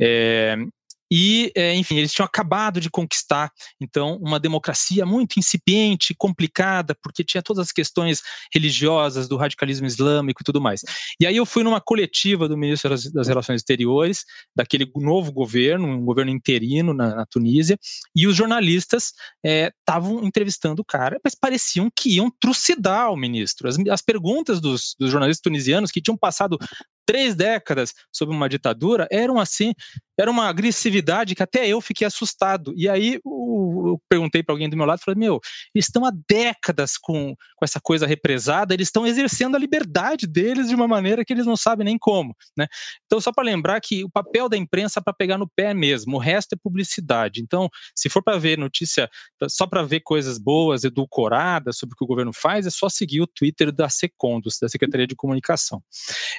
[0.00, 0.56] é,
[1.10, 3.50] e, é, enfim, eles tinham acabado de conquistar,
[3.80, 10.42] então, uma democracia muito incipiente, complicada, porque tinha todas as questões religiosas, do radicalismo islâmico
[10.42, 10.82] e tudo mais.
[11.20, 16.04] E aí eu fui numa coletiva do ministro das Relações Exteriores, daquele novo governo, um
[16.04, 17.78] governo interino na, na Tunísia,
[18.14, 19.12] e os jornalistas
[19.44, 23.68] estavam é, entrevistando o cara, mas pareciam que iam trucidar o ministro.
[23.68, 26.58] As, as perguntas dos, dos jornalistas tunisianos que tinham passado
[27.08, 29.72] três décadas sob uma ditadura eram assim,
[30.20, 32.74] era uma agressividade que até eu fiquei assustado.
[32.76, 35.40] E aí eu perguntei para alguém do meu lado, falei, meu,
[35.74, 40.68] eles estão há décadas com, com essa coisa represada, eles estão exercendo a liberdade deles
[40.68, 42.66] de uma maneira que eles não sabem nem como, né?
[43.06, 46.16] Então só para lembrar que o papel da imprensa é para pegar no pé mesmo,
[46.16, 47.40] o resto é publicidade.
[47.40, 49.08] Então, se for para ver notícia,
[49.48, 53.22] só para ver coisas boas, edulcoradas sobre o que o governo faz, é só seguir
[53.22, 55.82] o Twitter da Secondos, da Secretaria de Comunicação.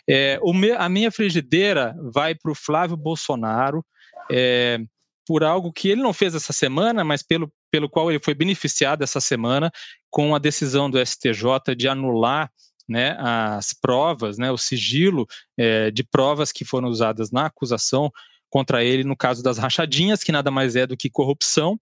[0.08, 3.86] É, o a minha frigideira vai para o Flávio Bolsonaro
[4.32, 4.80] é,
[5.28, 9.04] por algo que ele não fez essa semana, mas pelo, pelo qual ele foi beneficiado
[9.04, 9.72] essa semana
[10.10, 12.52] com a decisão do STJ de anular
[12.88, 18.12] né, as provas, né, o sigilo é, de provas que foram usadas na acusação
[18.50, 21.80] contra ele no caso das rachadinhas, que nada mais é do que corrupção.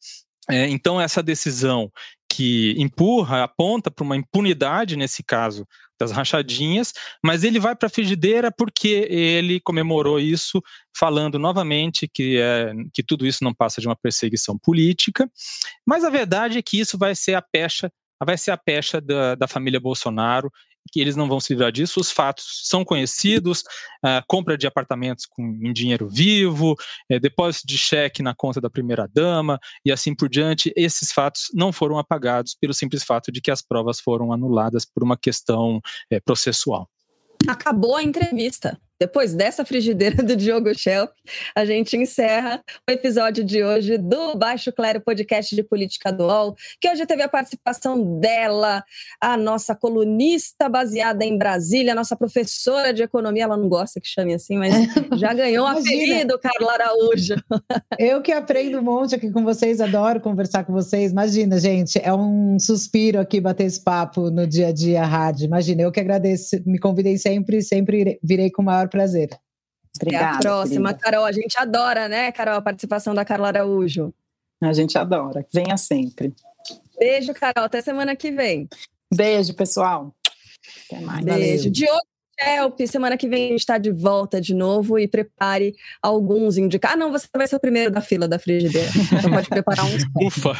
[0.49, 1.91] É, então, essa decisão
[2.29, 5.65] que empurra, aponta para uma impunidade, nesse caso,
[5.99, 6.93] das rachadinhas,
[7.23, 10.61] mas ele vai para a frigideira porque ele comemorou isso,
[10.97, 15.29] falando novamente que, é, que tudo isso não passa de uma perseguição política,
[15.85, 17.91] mas a verdade é que isso vai ser a pecha
[18.25, 20.51] vai ser a pecha da, da família Bolsonaro
[20.87, 21.99] que eles não vão se livrar disso.
[21.99, 23.63] Os fatos são conhecidos:
[24.27, 26.75] compra de apartamentos com, em dinheiro vivo,
[27.09, 30.71] é, depósito de cheque na conta da primeira-dama e assim por diante.
[30.75, 35.03] Esses fatos não foram apagados pelo simples fato de que as provas foram anuladas por
[35.03, 35.81] uma questão
[36.11, 36.89] é, processual.
[37.47, 38.79] Acabou a entrevista.
[38.99, 41.11] Depois dessa frigideira do Diogo Schelp,
[41.55, 46.55] a gente encerra o episódio de hoje do Baixo Clero Podcast de Política do UOL,
[46.81, 48.83] que hoje teve a participação dela,
[49.21, 54.07] a nossa colunista baseada em Brasília, a nossa professora de economia, ela não gosta que
[54.07, 54.73] chame assim, mas
[55.19, 57.35] já ganhou um apelido, Carla Araújo.
[57.99, 61.11] Eu que aprendo um monte aqui com vocês, adoro conversar com vocês.
[61.11, 65.45] Imagina, gente, é um suspiro aqui bater esse papo no dia a dia, rádio.
[65.45, 69.29] Imagina, eu que agradeço, me convidei sempre, sempre virei com o maior prazer.
[69.95, 70.25] Obrigada.
[70.25, 71.03] Até a próxima, querida.
[71.03, 71.25] Carol.
[71.25, 74.13] A gente adora, né, Carol, a participação da Carla Araújo.
[74.61, 75.45] A gente adora.
[75.53, 76.33] Venha sempre.
[76.99, 77.65] Beijo, Carol.
[77.65, 78.67] Até semana que vem.
[79.13, 80.13] Beijo, pessoal.
[80.85, 81.23] Até mais.
[81.23, 81.57] Beijo.
[81.57, 81.71] Valeu.
[81.71, 82.07] Diogo
[82.39, 86.95] Help, semana que vem a gente está de volta de novo e prepare alguns indicados.
[86.95, 88.89] Ah, não, você vai ser o primeiro da fila da frigideira.
[89.17, 90.03] Então pode preparar uns.
[90.21, 90.53] Ufa!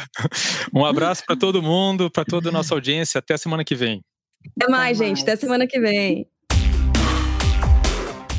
[0.74, 3.20] Um abraço para todo mundo, para toda a nossa audiência.
[3.20, 4.00] Até a semana que vem.
[4.56, 5.18] Até mais, Até gente.
[5.18, 5.22] Mais.
[5.22, 6.26] Até semana que vem.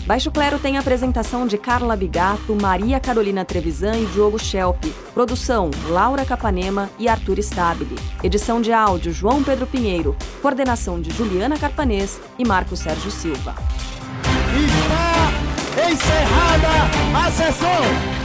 [0.10, 4.84] Baixo Clero tem a apresentação de Carla Bigato, Maria Carolina Trevisan e Diogo Schelp.
[5.14, 7.96] Produção: Laura Capanema e Arthur Stabile.
[8.24, 10.18] Edição de áudio: João Pedro Pinheiro.
[10.42, 13.54] Coordenação de Juliana Carpanês e Marco Sérgio Silva.
[14.56, 16.68] Está encerrada
[17.16, 18.19] a sessão!